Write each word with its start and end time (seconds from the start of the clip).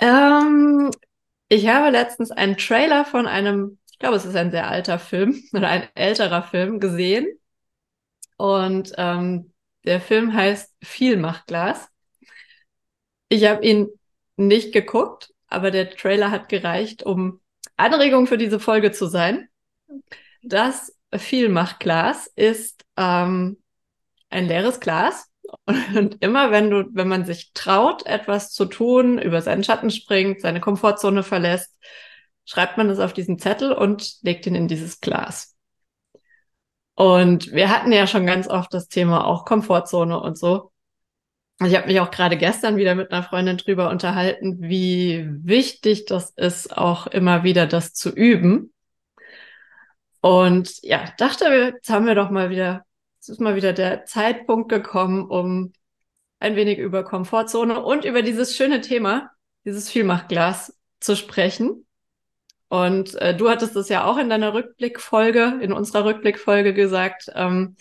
Ähm, 0.00 0.90
ich 1.48 1.68
habe 1.68 1.90
letztens 1.90 2.30
einen 2.30 2.56
Trailer 2.56 3.04
von 3.04 3.26
einem, 3.26 3.78
ich 3.90 3.98
glaube, 3.98 4.16
es 4.16 4.24
ist 4.24 4.36
ein 4.36 4.50
sehr 4.50 4.68
alter 4.68 4.98
Film 4.98 5.42
oder 5.52 5.68
ein 5.68 5.88
älterer 5.94 6.42
Film 6.42 6.80
gesehen. 6.80 7.26
Und 8.36 8.92
ähm, 8.96 9.52
der 9.84 10.00
Film 10.00 10.32
heißt 10.32 10.74
Vielmachglas. 10.82 11.88
Ich 13.28 13.44
habe 13.46 13.64
ihn 13.64 13.88
nicht 14.36 14.72
geguckt, 14.72 15.32
aber 15.48 15.70
der 15.70 15.90
Trailer 15.90 16.30
hat 16.30 16.48
gereicht, 16.48 17.02
um 17.02 17.40
Anregung 17.76 18.26
für 18.26 18.38
diese 18.38 18.60
Folge 18.60 18.92
zu 18.92 19.06
sein. 19.06 19.48
Das 20.42 20.96
Vielmachglas 21.14 22.26
ist 22.36 22.84
ähm, 22.96 23.60
ein 24.30 24.46
leeres 24.46 24.80
Glas 24.80 25.28
und 25.66 26.16
immer 26.20 26.50
wenn 26.50 26.70
du, 26.70 26.84
wenn 26.92 27.08
man 27.08 27.24
sich 27.24 27.52
traut, 27.54 28.06
etwas 28.06 28.52
zu 28.52 28.66
tun, 28.66 29.18
über 29.18 29.42
seinen 29.42 29.64
Schatten 29.64 29.90
springt, 29.90 30.40
seine 30.40 30.60
Komfortzone 30.60 31.22
verlässt, 31.22 31.74
schreibt 32.44 32.76
man 32.78 32.88
es 32.90 32.98
auf 32.98 33.12
diesen 33.12 33.38
Zettel 33.38 33.72
und 33.72 34.16
legt 34.22 34.46
ihn 34.46 34.54
in 34.54 34.68
dieses 34.68 35.00
Glas. 35.00 35.56
Und 36.94 37.52
wir 37.52 37.70
hatten 37.70 37.92
ja 37.92 38.06
schon 38.06 38.26
ganz 38.26 38.48
oft 38.48 38.74
das 38.74 38.88
Thema 38.88 39.24
auch 39.24 39.44
Komfortzone 39.44 40.18
und 40.20 40.36
so. 40.36 40.72
Ich 41.64 41.74
habe 41.76 41.86
mich 41.86 42.00
auch 42.00 42.10
gerade 42.10 42.36
gestern 42.36 42.76
wieder 42.76 42.94
mit 42.94 43.10
einer 43.10 43.22
Freundin 43.22 43.56
drüber 43.56 43.90
unterhalten, 43.90 44.58
wie 44.60 45.26
wichtig 45.28 46.06
das 46.06 46.30
ist, 46.30 46.76
auch 46.76 47.06
immer 47.06 47.42
wieder 47.42 47.66
das 47.66 47.92
zu 47.92 48.10
üben. 48.10 48.72
Und 50.20 50.82
ja, 50.82 51.04
dachte, 51.18 51.44
jetzt 51.46 51.90
haben 51.90 52.06
wir 52.06 52.14
doch 52.14 52.30
mal 52.30 52.50
wieder 52.50 52.84
es 53.28 53.32
ist 53.32 53.40
mal 53.42 53.56
wieder 53.56 53.74
der 53.74 54.06
Zeitpunkt 54.06 54.70
gekommen, 54.70 55.26
um 55.28 55.74
ein 56.40 56.56
wenig 56.56 56.78
über 56.78 57.04
Komfortzone 57.04 57.78
und 57.78 58.06
über 58.06 58.22
dieses 58.22 58.56
schöne 58.56 58.80
Thema, 58.80 59.30
dieses 59.66 59.90
Vielmachglas 59.90 60.78
zu 60.98 61.14
sprechen. 61.14 61.84
Und 62.68 63.14
äh, 63.16 63.36
du 63.36 63.50
hattest 63.50 63.76
es 63.76 63.90
ja 63.90 64.04
auch 64.04 64.16
in 64.16 64.30
deiner 64.30 64.54
Rückblickfolge, 64.54 65.58
in 65.60 65.74
unserer 65.74 66.06
Rückblickfolge 66.06 66.72
gesagt, 66.72 67.30
ähm, 67.34 67.76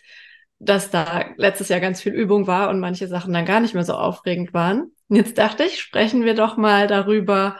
dass 0.59 0.89
da 0.89 1.23
letztes 1.37 1.69
Jahr 1.69 1.79
ganz 1.79 2.01
viel 2.01 2.13
Übung 2.13 2.45
war 2.45 2.69
und 2.69 2.81
manche 2.81 3.07
Sachen 3.07 3.31
dann 3.31 3.45
gar 3.45 3.61
nicht 3.61 3.73
mehr 3.73 3.85
so 3.85 3.93
aufregend 3.93 4.53
waren. 4.53 4.91
Jetzt 5.07 5.37
dachte 5.37 5.63
ich, 5.63 5.79
sprechen 5.79 6.25
wir 6.25 6.33
doch 6.33 6.57
mal 6.57 6.87
darüber, 6.87 7.55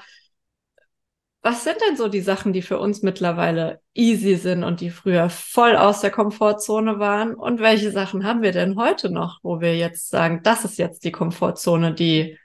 was 1.48 1.64
sind 1.64 1.78
denn 1.88 1.96
so 1.96 2.10
die 2.10 2.20
Sachen, 2.20 2.52
die 2.52 2.62
für 2.62 2.78
uns 2.78 3.04
mittlerweile 3.04 3.80
easy 3.94 4.36
sind 4.36 4.66
und 4.66 4.82
die 4.82 4.90
früher 4.90 5.30
voll 5.30 5.78
aus 5.78 6.02
der 6.02 6.12
Komfortzone 6.12 7.00
waren? 7.00 7.36
Und 7.36 7.62
welche 7.62 7.90
Sachen 7.90 8.26
haben 8.26 8.42
wir 8.42 8.52
denn 8.52 8.76
heute 8.76 9.10
noch, 9.10 9.40
wo 9.44 9.62
wir 9.62 9.78
jetzt 9.78 10.10
sagen, 10.10 10.42
das 10.44 10.66
ist 10.66 10.78
jetzt 10.78 11.06
die 11.06 11.14
Komfortzone, 11.14 11.94
die, 11.94 12.38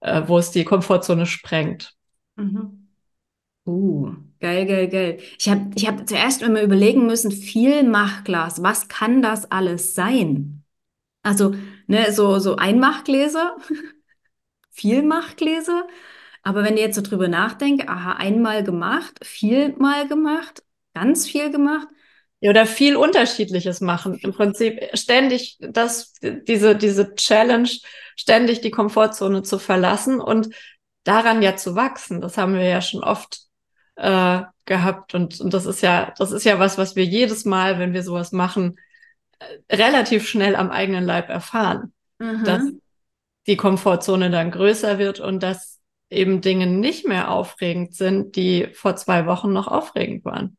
äh, 0.00 0.22
wo 0.26 0.38
es 0.38 0.50
die 0.50 0.64
Komfortzone 0.64 1.24
sprengt? 1.26 1.94
Mhm. 2.34 2.88
Uh, 3.64 4.10
geil, 4.40 4.66
geil, 4.66 4.88
geil. 4.88 5.18
Ich 5.38 5.48
habe 5.48 5.70
ich 5.76 5.86
hab 5.86 6.08
zuerst 6.08 6.42
immer 6.42 6.62
überlegen 6.62 7.06
müssen, 7.06 7.30
viel 7.30 7.84
Machglas, 7.84 8.60
was 8.60 8.88
kann 8.88 9.22
das 9.22 9.52
alles 9.52 9.94
sein? 9.94 10.64
Also, 11.22 11.54
ne, 11.86 12.10
so, 12.10 12.40
so 12.40 12.56
Einmachgläser, 12.56 13.56
viel 14.72 15.04
Machgläser, 15.04 15.86
aber 16.42 16.64
wenn 16.64 16.76
ihr 16.76 16.82
jetzt 16.82 16.96
so 16.96 17.02
drüber 17.02 17.28
nachdenkt, 17.28 17.88
aha, 17.88 18.14
einmal 18.14 18.64
gemacht, 18.64 19.18
vielmal 19.22 20.08
gemacht, 20.08 20.62
ganz 20.94 21.28
viel 21.28 21.50
gemacht. 21.50 21.86
Ja, 22.40 22.50
oder 22.50 22.66
viel 22.66 22.96
Unterschiedliches 22.96 23.80
machen. 23.80 24.18
Im 24.18 24.32
Prinzip 24.32 24.80
ständig 24.94 25.58
das, 25.60 26.14
diese, 26.20 26.74
diese 26.74 27.14
Challenge, 27.14 27.70
ständig 28.16 28.60
die 28.60 28.72
Komfortzone 28.72 29.42
zu 29.42 29.60
verlassen 29.60 30.20
und 30.20 30.48
daran 31.04 31.42
ja 31.42 31.54
zu 31.54 31.76
wachsen. 31.76 32.20
Das 32.20 32.36
haben 32.36 32.54
wir 32.54 32.64
ja 32.64 32.80
schon 32.80 33.04
oft 33.04 33.42
äh, 33.94 34.42
gehabt. 34.64 35.14
Und, 35.14 35.40
und 35.40 35.54
das 35.54 35.66
ist 35.66 35.82
ja, 35.82 36.12
das 36.18 36.32
ist 36.32 36.44
ja 36.44 36.58
was, 36.58 36.78
was 36.78 36.96
wir 36.96 37.04
jedes 37.04 37.44
Mal, 37.44 37.78
wenn 37.78 37.92
wir 37.92 38.02
sowas 38.02 38.32
machen, 38.32 38.76
äh, 39.38 39.76
relativ 39.76 40.28
schnell 40.28 40.56
am 40.56 40.72
eigenen 40.72 41.04
Leib 41.04 41.28
erfahren. 41.28 41.92
Mhm. 42.18 42.42
Dass 42.42 42.62
die 43.46 43.56
Komfortzone 43.56 44.30
dann 44.30 44.50
größer 44.50 44.98
wird 44.98 45.20
und 45.20 45.44
dass 45.44 45.78
eben 46.12 46.40
Dinge 46.40 46.66
nicht 46.66 47.06
mehr 47.06 47.30
aufregend 47.30 47.94
sind, 47.94 48.36
die 48.36 48.68
vor 48.72 48.96
zwei 48.96 49.26
Wochen 49.26 49.52
noch 49.52 49.68
aufregend 49.68 50.24
waren. 50.24 50.56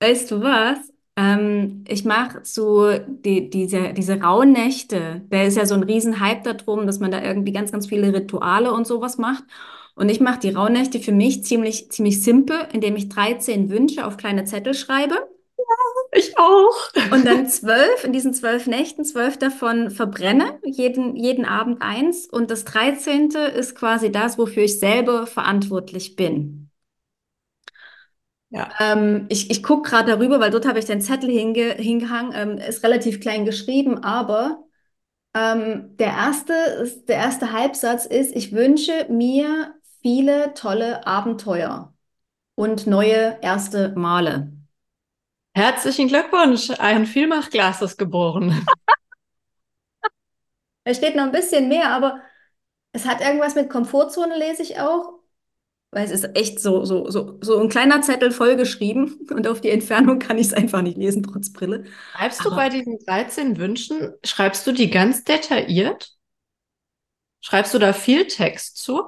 Weißt 0.00 0.30
du 0.30 0.42
was? 0.42 0.78
Ähm, 1.16 1.84
ich 1.88 2.04
mache 2.04 2.40
so 2.42 2.98
die, 2.98 3.48
diese, 3.48 3.92
diese 3.94 4.20
Rauhnächte. 4.20 5.22
Der 5.30 5.46
ist 5.46 5.56
ja 5.56 5.64
so 5.64 5.74
ein 5.74 5.82
Riesenhype 5.82 6.54
darum, 6.54 6.86
dass 6.86 7.00
man 7.00 7.10
da 7.10 7.22
irgendwie 7.22 7.52
ganz, 7.52 7.72
ganz 7.72 7.86
viele 7.86 8.12
Rituale 8.12 8.72
und 8.72 8.86
sowas 8.86 9.16
macht. 9.16 9.44
Und 9.94 10.10
ich 10.10 10.20
mache 10.20 10.40
die 10.40 10.50
Rauhnächte 10.50 11.00
für 11.00 11.12
mich 11.12 11.44
ziemlich, 11.44 11.90
ziemlich 11.90 12.22
simpel, 12.22 12.58
indem 12.72 12.96
ich 12.96 13.08
13 13.08 13.70
Wünsche 13.70 14.06
auf 14.06 14.18
kleine 14.18 14.44
Zettel 14.44 14.74
schreibe 14.74 15.16
ich 16.12 16.38
auch. 16.38 16.90
Und 17.12 17.26
dann 17.26 17.48
zwölf, 17.48 18.04
in 18.04 18.12
diesen 18.12 18.34
zwölf 18.34 18.66
Nächten, 18.66 19.04
zwölf 19.04 19.38
davon 19.38 19.90
verbrenne, 19.90 20.58
jeden, 20.64 21.16
jeden 21.16 21.44
Abend 21.44 21.82
eins. 21.82 22.26
Und 22.26 22.50
das 22.50 22.64
dreizehnte 22.64 23.38
ist 23.38 23.74
quasi 23.74 24.10
das, 24.10 24.38
wofür 24.38 24.64
ich 24.64 24.78
selber 24.78 25.26
verantwortlich 25.26 26.16
bin. 26.16 26.70
Ja. 28.50 28.70
Ähm, 28.80 29.26
ich 29.28 29.50
ich 29.50 29.62
gucke 29.62 29.90
gerade 29.90 30.12
darüber, 30.12 30.40
weil 30.40 30.50
dort 30.50 30.66
habe 30.66 30.78
ich 30.78 30.84
den 30.84 31.00
Zettel 31.00 31.30
hinge, 31.30 31.74
hingehangen. 31.74 32.32
Ähm, 32.34 32.58
ist 32.58 32.82
relativ 32.84 33.20
klein 33.20 33.44
geschrieben, 33.44 34.02
aber 34.04 34.64
ähm, 35.34 35.96
der, 35.98 36.08
erste, 36.08 36.54
der 37.08 37.16
erste 37.16 37.52
Halbsatz 37.52 38.06
ist, 38.06 38.34
ich 38.34 38.52
wünsche 38.52 39.06
mir 39.10 39.74
viele 40.02 40.54
tolle 40.54 41.06
Abenteuer 41.06 41.92
und 42.54 42.86
neue 42.86 43.38
erste 43.42 43.90
Male. 43.96 44.55
Herzlichen 45.56 46.08
Glückwunsch, 46.08 46.68
ein 46.80 47.06
Vielmachglas 47.06 47.80
ist 47.80 47.96
geboren. 47.96 48.66
Es 50.88 50.98
steht 50.98 51.16
noch 51.16 51.24
ein 51.24 51.32
bisschen 51.32 51.66
mehr, 51.66 51.90
aber 51.90 52.20
es 52.92 53.06
hat 53.06 53.20
irgendwas 53.20 53.56
mit 53.56 53.68
Komfortzone, 53.68 54.38
lese 54.38 54.62
ich 54.62 54.78
auch. 54.78 55.18
Weil 55.90 56.04
es 56.04 56.12
ist 56.12 56.36
echt 56.36 56.60
so, 56.60 56.84
so, 56.84 57.10
so, 57.10 57.40
so 57.40 57.58
ein 57.58 57.68
kleiner 57.68 58.02
Zettel 58.02 58.30
vollgeschrieben 58.30 59.26
und 59.32 59.48
auf 59.48 59.60
die 59.60 59.70
Entfernung 59.70 60.20
kann 60.20 60.38
ich 60.38 60.46
es 60.46 60.52
einfach 60.52 60.82
nicht 60.82 60.96
lesen, 60.96 61.24
trotz 61.24 61.52
Brille. 61.52 61.86
Schreibst 62.12 62.40
aber 62.42 62.50
du 62.50 62.56
bei 62.56 62.68
diesen 62.68 62.98
13 63.04 63.56
Wünschen, 63.56 64.12
schreibst 64.24 64.64
du 64.64 64.70
die 64.70 64.90
ganz 64.90 65.24
detailliert? 65.24 66.12
Schreibst 67.40 67.74
du 67.74 67.80
da 67.80 67.92
viel 67.92 68.28
Text 68.28 68.76
zu? 68.76 69.02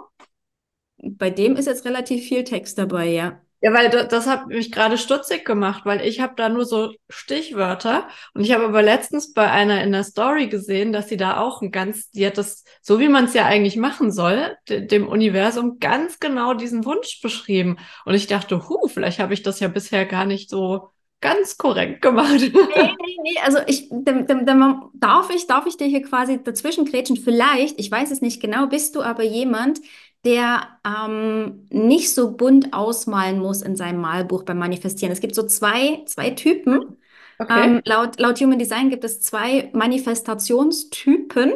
Bei 0.96 1.30
dem 1.30 1.54
ist 1.54 1.66
jetzt 1.66 1.84
relativ 1.84 2.26
viel 2.26 2.42
Text 2.42 2.76
dabei, 2.76 3.06
ja. 3.06 3.40
Ja, 3.60 3.72
weil 3.72 3.90
das, 3.90 4.28
hat 4.28 4.46
mich 4.46 4.70
gerade 4.70 4.96
stutzig 4.98 5.44
gemacht, 5.44 5.84
weil 5.84 6.00
ich 6.06 6.20
habe 6.20 6.34
da 6.36 6.48
nur 6.48 6.64
so 6.64 6.94
Stichwörter 7.08 8.06
und 8.32 8.42
ich 8.42 8.52
habe 8.52 8.64
aber 8.66 8.82
letztens 8.82 9.32
bei 9.32 9.50
einer 9.50 9.82
in 9.82 9.90
der 9.90 10.04
Story 10.04 10.46
gesehen, 10.46 10.92
dass 10.92 11.08
sie 11.08 11.16
da 11.16 11.40
auch 11.40 11.60
ein 11.60 11.72
ganz, 11.72 12.10
die 12.12 12.24
hat 12.24 12.38
das, 12.38 12.62
so 12.82 13.00
wie 13.00 13.08
man 13.08 13.24
es 13.24 13.34
ja 13.34 13.46
eigentlich 13.46 13.76
machen 13.76 14.12
soll, 14.12 14.56
de, 14.68 14.86
dem 14.86 15.08
Universum 15.08 15.80
ganz 15.80 16.20
genau 16.20 16.54
diesen 16.54 16.84
Wunsch 16.84 17.20
beschrieben. 17.20 17.78
Und 18.04 18.14
ich 18.14 18.28
dachte, 18.28 18.68
hu, 18.68 18.86
vielleicht 18.86 19.18
habe 19.18 19.34
ich 19.34 19.42
das 19.42 19.58
ja 19.58 19.66
bisher 19.66 20.06
gar 20.06 20.24
nicht 20.24 20.50
so 20.50 20.90
ganz 21.20 21.58
korrekt 21.58 22.00
gemacht. 22.00 22.38
Nee, 22.40 22.50
nee, 22.52 23.16
nee, 23.22 23.40
also 23.44 23.58
ich, 23.66 23.88
dem, 23.90 24.26
dem, 24.26 24.46
dem, 24.46 24.82
darf 24.94 25.30
ich, 25.34 25.46
darf 25.46 25.66
ich 25.66 25.76
dir 25.76 25.86
hier 25.86 26.02
quasi 26.02 26.40
dazwischen 26.42 26.84
grätschen? 26.84 27.16
Vielleicht, 27.16 27.80
ich 27.80 27.90
weiß 27.90 28.10
es 28.12 28.20
nicht 28.20 28.40
genau, 28.40 28.68
bist 28.68 28.94
du 28.94 29.02
aber 29.02 29.24
jemand, 29.24 29.80
der 30.24 30.78
ähm, 30.84 31.66
nicht 31.70 32.14
so 32.14 32.36
bunt 32.36 32.72
ausmalen 32.72 33.38
muss 33.38 33.62
in 33.62 33.76
seinem 33.76 34.00
Malbuch 34.00 34.42
beim 34.44 34.58
Manifestieren. 34.58 35.12
Es 35.12 35.20
gibt 35.20 35.34
so 35.34 35.44
zwei, 35.44 36.02
zwei 36.06 36.30
Typen. 36.30 36.98
Okay. 37.38 37.76
Ähm, 37.76 37.82
laut, 37.84 38.18
laut 38.18 38.40
Human 38.40 38.58
Design 38.58 38.90
gibt 38.90 39.04
es 39.04 39.20
zwei 39.20 39.70
Manifestationstypen. 39.72 41.52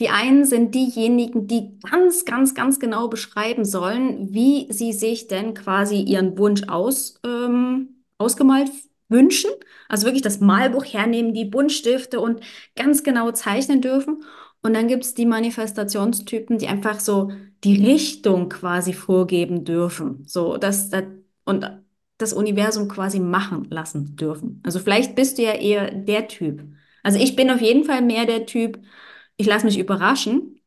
Die 0.00 0.08
einen 0.10 0.44
sind 0.44 0.74
diejenigen, 0.74 1.48
die 1.48 1.78
ganz, 1.80 2.24
ganz, 2.24 2.54
ganz 2.54 2.78
genau 2.78 3.08
beschreiben 3.08 3.64
sollen, 3.64 4.32
wie 4.32 4.72
sie 4.72 4.92
sich 4.92 5.26
denn 5.26 5.54
quasi 5.54 6.00
ihren 6.00 6.38
Wunsch 6.38 6.62
aus, 6.68 7.20
ähm, 7.26 8.04
ausgemalt 8.16 8.70
wünschen. 9.08 9.50
Also 9.88 10.06
wirklich 10.06 10.22
das 10.22 10.40
Malbuch 10.40 10.84
hernehmen, 10.84 11.34
die 11.34 11.44
Buntstifte 11.44 12.20
und 12.20 12.40
ganz 12.76 13.02
genau 13.02 13.32
zeichnen 13.32 13.80
dürfen. 13.80 14.22
Und 14.62 14.74
dann 14.74 14.88
gibt 14.88 15.04
es 15.04 15.14
die 15.14 15.26
Manifestationstypen, 15.26 16.58
die 16.58 16.66
einfach 16.68 17.00
so 17.00 17.30
die 17.64 17.84
Richtung 17.84 18.48
quasi 18.48 18.92
vorgeben 18.92 19.64
dürfen. 19.64 20.24
So, 20.26 20.56
dass, 20.56 20.90
das, 20.90 21.04
und 21.44 21.66
das 22.18 22.32
Universum 22.32 22.88
quasi 22.88 23.20
machen 23.20 23.66
lassen 23.70 24.16
dürfen. 24.16 24.60
Also 24.64 24.80
vielleicht 24.80 25.14
bist 25.14 25.38
du 25.38 25.42
ja 25.42 25.52
eher 25.52 25.90
der 25.92 26.28
Typ. 26.28 26.62
Also 27.02 27.18
ich 27.18 27.36
bin 27.36 27.50
auf 27.50 27.60
jeden 27.60 27.84
Fall 27.84 28.02
mehr 28.02 28.26
der 28.26 28.46
Typ, 28.46 28.80
ich 29.36 29.46
lasse 29.46 29.66
mich 29.66 29.78
überraschen. 29.78 30.60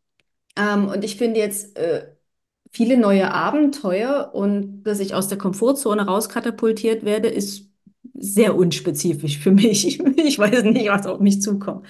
Ähm, 0.56 0.88
und 0.88 1.04
ich 1.04 1.18
finde 1.18 1.40
jetzt 1.40 1.78
äh, 1.78 2.08
viele 2.72 2.98
neue 2.98 3.34
Abenteuer 3.34 4.32
und 4.34 4.84
dass 4.84 5.00
ich 5.00 5.14
aus 5.14 5.28
der 5.28 5.38
Komfortzone 5.38 6.06
rauskatapultiert 6.06 7.06
werde, 7.06 7.30
ist 7.30 7.70
sehr 8.14 8.56
unspezifisch 8.56 9.40
für 9.40 9.52
mich. 9.52 10.00
Ich 10.18 10.40
weiß 10.40 10.64
nicht, 10.66 10.90
was 10.90 11.06
auf 11.08 11.20
mich 11.20 11.42
zukommt. 11.42 11.88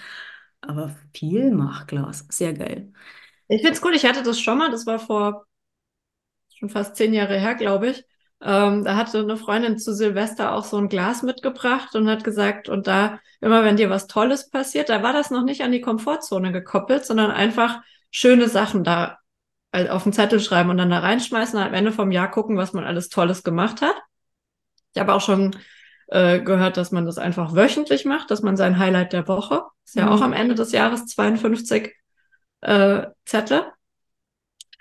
Aber 0.62 0.96
viel 1.14 1.52
Machglas, 1.52 2.26
sehr 2.30 2.54
geil. 2.54 2.94
Ich 3.48 3.62
finde 3.62 3.74
es 3.74 3.82
gut, 3.82 3.96
ich 3.96 4.06
hatte 4.06 4.24
das 4.24 4.40
schon 4.40 4.58
mal, 4.58 4.72
das 4.72 4.86
war 4.86 5.00
vor 5.00 5.46
schon 6.58 6.70
fast 6.70 6.96
zehn 6.96 7.14
Jahre 7.14 7.40
her, 7.40 7.56
glaube 7.56 7.90
ich. 7.90 8.06
Ähm, 8.44 8.84
da 8.84 8.96
hatte 8.96 9.20
eine 9.20 9.38
Freundin 9.38 9.78
zu 9.78 9.94
Silvester 9.94 10.54
auch 10.54 10.64
so 10.64 10.78
ein 10.78 10.90
Glas 10.90 11.24
mitgebracht 11.24 11.96
und 11.96 12.10
hat 12.10 12.24
gesagt, 12.24 12.70
und 12.70 12.88
da, 12.88 13.20
immer 13.40 13.64
wenn 13.64 13.78
dir 13.78 13.90
was 13.90 14.08
Tolles 14.08 14.50
passiert, 14.50 14.90
da 14.90 15.04
war 15.04 15.14
das 15.14 15.30
noch 15.32 15.44
nicht 15.44 15.62
an 15.62 15.72
die 15.72 15.82
Komfortzone 15.82 16.52
gekoppelt, 16.52 17.06
sondern 17.06 17.32
einfach 17.32 17.82
schöne 18.10 18.48
Sachen 18.48 18.84
da 18.84 19.20
auf 19.74 20.04
den 20.04 20.14
Zettel 20.14 20.40
schreiben 20.40 20.70
und 20.70 20.78
dann 20.78 20.90
da 20.90 21.00
reinschmeißen 21.00 21.58
und 21.58 21.66
am 21.66 21.74
Ende 21.74 21.92
vom 21.92 22.12
Jahr 22.12 22.30
gucken, 22.30 22.58
was 22.58 22.74
man 22.74 22.84
alles 22.84 23.10
Tolles 23.10 23.44
gemacht 23.44 23.82
hat. 23.82 23.96
Ich 24.94 25.00
habe 25.00 25.14
auch 25.14 25.22
schon 25.22 25.56
äh, 26.12 26.42
gehört, 26.42 26.78
dass 26.78 26.92
man 26.92 27.06
das 27.06 27.18
einfach 27.18 27.56
wöchentlich 27.56 28.06
macht, 28.06 28.32
dass 28.32 28.42
man 28.42 28.58
sein 28.58 28.78
Highlight 28.78 29.14
der 29.14 29.28
Woche, 29.28 29.64
ist 29.86 29.96
ja 29.96 30.06
mhm. 30.06 30.12
auch 30.12 30.22
am 30.22 30.34
Ende 30.34 30.56
des 30.56 30.74
Jahres 30.74 31.06
52 31.06 31.96
äh, 32.62 33.04
Zettel. 33.26 33.64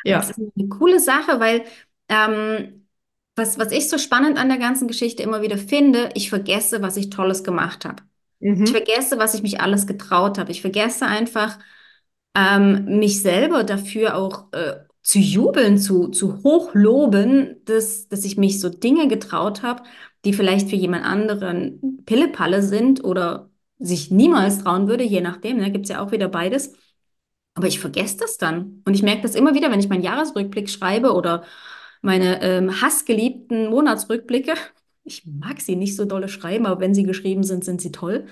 Ja. 0.04 0.18
Das 0.18 0.30
ist 0.30 0.38
eine 0.38 0.68
coole 0.68 0.98
Sache, 0.98 1.38
weil 1.38 1.64
ähm, 2.08 2.88
was, 3.36 3.58
was 3.58 3.70
ich 3.70 3.88
so 3.88 3.96
spannend 3.96 4.38
an 4.38 4.48
der 4.48 4.58
ganzen 4.58 4.88
Geschichte 4.88 5.22
immer 5.22 5.40
wieder 5.40 5.56
finde, 5.56 6.10
ich 6.14 6.30
vergesse, 6.30 6.82
was 6.82 6.96
ich 6.96 7.10
Tolles 7.10 7.44
gemacht 7.44 7.84
habe. 7.84 8.02
Mhm. 8.40 8.64
Ich 8.64 8.72
vergesse, 8.72 9.18
was 9.18 9.34
ich 9.34 9.42
mich 9.42 9.60
alles 9.60 9.86
getraut 9.86 10.36
habe. 10.36 10.50
Ich 10.50 10.62
vergesse 10.62 11.06
einfach, 11.06 11.58
ähm, 12.34 12.98
mich 12.98 13.22
selber 13.22 13.62
dafür 13.62 14.16
auch 14.16 14.52
äh, 14.52 14.80
zu 15.02 15.18
jubeln, 15.18 15.78
zu, 15.78 16.08
zu 16.08 16.42
hochloben, 16.42 17.56
dass, 17.64 18.08
dass 18.08 18.24
ich 18.24 18.36
mich 18.36 18.60
so 18.60 18.68
Dinge 18.68 19.08
getraut 19.08 19.62
habe, 19.62 19.82
die 20.24 20.32
vielleicht 20.32 20.68
für 20.68 20.76
jemand 20.76 21.04
anderen 21.04 22.02
Pillepalle 22.04 22.62
sind 22.62 23.02
oder 23.04 23.50
sich 23.78 24.10
niemals 24.10 24.62
trauen 24.62 24.88
würde, 24.88 25.04
je 25.04 25.20
nachdem, 25.20 25.58
da 25.58 25.64
ne, 25.64 25.72
gibt 25.72 25.86
es 25.86 25.90
ja 25.90 26.04
auch 26.04 26.12
wieder 26.12 26.28
beides. 26.28 26.74
Aber 27.54 27.66
ich 27.66 27.80
vergesse 27.80 28.18
das 28.18 28.36
dann. 28.36 28.82
Und 28.84 28.94
ich 28.94 29.02
merke 29.02 29.22
das 29.22 29.34
immer 29.34 29.54
wieder, 29.54 29.70
wenn 29.70 29.80
ich 29.80 29.88
meinen 29.88 30.02
Jahresrückblick 30.02 30.68
schreibe 30.70 31.14
oder 31.14 31.44
meine 32.02 32.42
ähm, 32.42 32.80
hassgeliebten 32.80 33.68
Monatsrückblicke. 33.68 34.54
Ich 35.04 35.24
mag 35.26 35.60
sie 35.60 35.76
nicht 35.76 35.96
so 35.96 36.04
dolle 36.04 36.28
schreiben, 36.28 36.66
aber 36.66 36.80
wenn 36.80 36.94
sie 36.94 37.02
geschrieben 37.02 37.42
sind, 37.42 37.64
sind 37.64 37.80
sie 37.80 37.90
toll. 37.90 38.26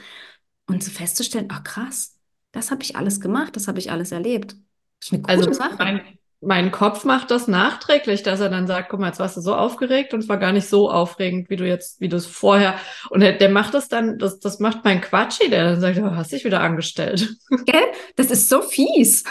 Und 0.67 0.85
so 0.85 0.91
festzustellen, 0.91 1.49
ach 1.51 1.65
krass, 1.65 2.19
das 2.53 2.71
habe 2.71 2.83
ich 2.83 2.97
alles 2.97 3.21
gemacht, 3.21 3.57
das 3.57 3.69
habe 3.69 3.79
ich 3.79 3.91
alles 3.91 4.13
erlebt. 4.13 4.53
Das 5.01 5.09
ist 5.09 5.13
eine 5.13 5.23
coole 5.23 5.37
also 5.37 5.53
Sache. 5.53 5.77
Mein, 5.79 6.01
mein 6.41 6.71
Kopf 6.71 7.05
macht 7.05 7.31
das 7.31 7.49
nachträglich, 7.49 8.23
dass 8.23 8.41
er 8.41 8.49
dann 8.49 8.69
sagt, 8.69 8.91
guck 8.91 9.01
mal, 9.01 9.09
jetzt 9.09 9.19
warst 9.19 9.37
du 9.37 9.41
so 9.41 9.55
aufgeregt 9.55 10.15
und 10.15 10.21
es 10.21 10.29
war 10.29 10.37
gar 10.37 10.53
nicht 10.53 10.69
so 10.69 10.89
aufregend, 10.91 11.51
wie 11.51 11.57
du 11.57 11.67
jetzt, 11.67 12.01
wie 12.01 12.09
du 12.09 12.17
es 12.17 12.27
vorher. 12.27 12.79
Und 13.11 13.21
der, 13.21 13.33
der 13.33 13.49
macht 13.49 13.75
das 13.75 13.89
dann, 13.89 14.19
das, 14.19 14.39
das 14.39 14.61
macht 14.61 14.85
mein 14.85 15.01
Quatschi, 15.01 15.51
der 15.51 15.65
dann 15.65 15.81
sagt, 15.81 15.99
du 15.99 16.15
hast 16.15 16.33
dich 16.33 16.45
wieder 16.45 16.61
angestellt. 16.61 17.29
Gell? 17.67 17.83
Das 18.15 18.31
ist 18.31 18.49
so 18.49 18.63
fies. 18.63 19.25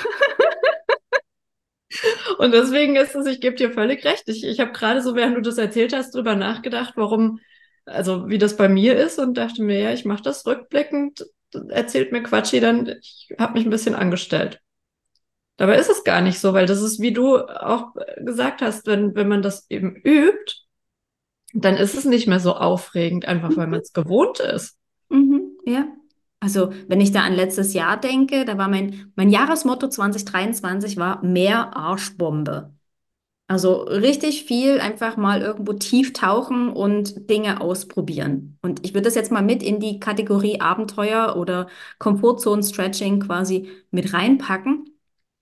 und 2.39 2.54
deswegen 2.54 2.98
ist 2.98 3.15
es, 3.15 3.25
ich 3.25 3.39
gebe 3.39 3.56
dir 3.56 3.71
völlig 3.71 4.04
recht. 4.04 4.24
Ich, 4.27 4.44
ich 4.44 4.59
habe 4.59 4.74
gerade 4.74 5.01
so, 5.01 5.15
während 5.15 5.38
du 5.38 5.42
das 5.42 5.57
erzählt 5.57 5.94
hast, 5.94 6.13
drüber 6.13 6.36
nachgedacht, 6.36 6.94
warum, 6.98 7.39
also 7.86 8.27
wie 8.27 8.38
das 8.38 8.57
bei 8.57 8.68
mir 8.68 8.98
ist 8.98 9.18
und 9.18 9.38
dachte 9.38 9.63
mir, 9.63 9.80
ja, 9.80 9.94
ich 9.94 10.04
mache 10.04 10.24
das 10.24 10.45
rückblickend, 10.45 11.25
erzählt 11.69 12.12
mir 12.12 12.21
Quatschi 12.21 12.59
dann, 12.59 12.98
ich 13.01 13.30
habe 13.39 13.54
mich 13.54 13.65
ein 13.65 13.71
bisschen 13.71 13.95
angestellt. 13.95 14.59
Dabei 15.57 15.77
ist 15.77 15.89
es 15.89 16.04
gar 16.04 16.21
nicht 16.21 16.39
so, 16.39 16.54
weil 16.54 16.68
das 16.68 16.81
ist, 16.81 17.01
wie 17.01 17.13
du 17.13 17.38
auch 17.38 17.94
gesagt 18.18 18.62
hast, 18.62 18.88
wenn, 18.88 19.15
wenn 19.15 19.27
man 19.27 19.42
das 19.42 19.69
eben 19.69 19.95
übt, 19.95 20.54
dann 21.54 21.75
ist 21.75 21.95
es 21.95 22.06
nicht 22.06 22.27
mehr 22.27 22.39
so 22.39 22.54
aufregend, 22.56 23.25
einfach 23.25 23.56
weil 23.57 23.68
man 23.68 23.81
es 23.81 23.94
gewohnt 23.94 24.39
ist. 24.39 24.77
Mhm, 25.09 25.57
ja. 25.65 25.88
Also, 26.39 26.71
wenn 26.88 27.01
ich 27.01 27.12
da 27.12 27.21
an 27.21 27.33
letztes 27.33 27.74
Jahr 27.74 28.00
denke, 28.00 28.45
da 28.45 28.57
war 28.59 28.68
mein, 28.68 29.12
mein 29.15 29.30
Jahresmotto 29.30 29.88
2023 29.88 30.98
war 30.98 31.24
mehr 31.24 31.75
Arschbombe. 31.75 32.77
Also 33.50 33.83
richtig 33.83 34.44
viel 34.44 34.81
einfach 34.81 35.15
mal 35.15 35.42
irgendwo 35.42 35.71
tief 35.71 36.12
tauchen 36.12 36.69
und 36.69 37.30
Dinge 37.30 37.62
ausprobieren. 37.62 38.59
Und 38.62 38.86
ich 38.86 38.94
würde 38.94 39.06
das 39.06 39.15
jetzt 39.15 39.31
mal 39.31 39.42
mit 39.42 39.63
in 39.63 39.80
die 39.80 40.01
Kategorie 40.01 40.59
Abenteuer 40.59 41.38
oder 41.38 41.68
Komfortzone-Stretching 42.00 43.21
quasi 43.21 43.69
mit 43.89 44.13
reinpacken. 44.13 44.96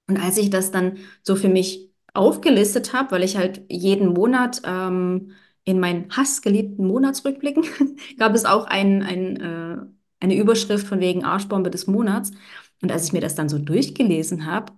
Und 0.08 0.18
als 0.20 0.38
ich 0.38 0.50
das 0.50 0.72
dann 0.72 0.98
so 1.24 1.36
für 1.36 1.50
mich 1.50 1.90
aufgelistet 2.14 2.94
habe, 2.94 3.12
weil 3.12 3.24
ich 3.24 3.38
halt 3.38 3.64
jeden 3.70 4.10
Monat 4.14 4.62
ähm, 4.66 5.32
in 5.64 5.80
meinen 5.80 6.10
hassgeliebten 6.16 6.86
Monatsrückblicken 6.86 7.66
gab 8.20 8.36
es 8.36 8.46
auch 8.46 8.66
ein, 8.66 9.02
ein, 9.04 9.38
äh, 9.42 9.78
eine 10.20 10.36
Überschrift 10.38 10.88
von 10.88 11.00
wegen 11.00 11.24
Arschbombe 11.26 11.72
des 11.72 11.88
Monats. 11.88 12.32
Und 12.82 12.92
als 12.92 13.06
ich 13.06 13.14
mir 13.14 13.22
das 13.22 13.36
dann 13.36 13.50
so 13.50 13.58
durchgelesen 13.58 14.46
habe, 14.46 14.74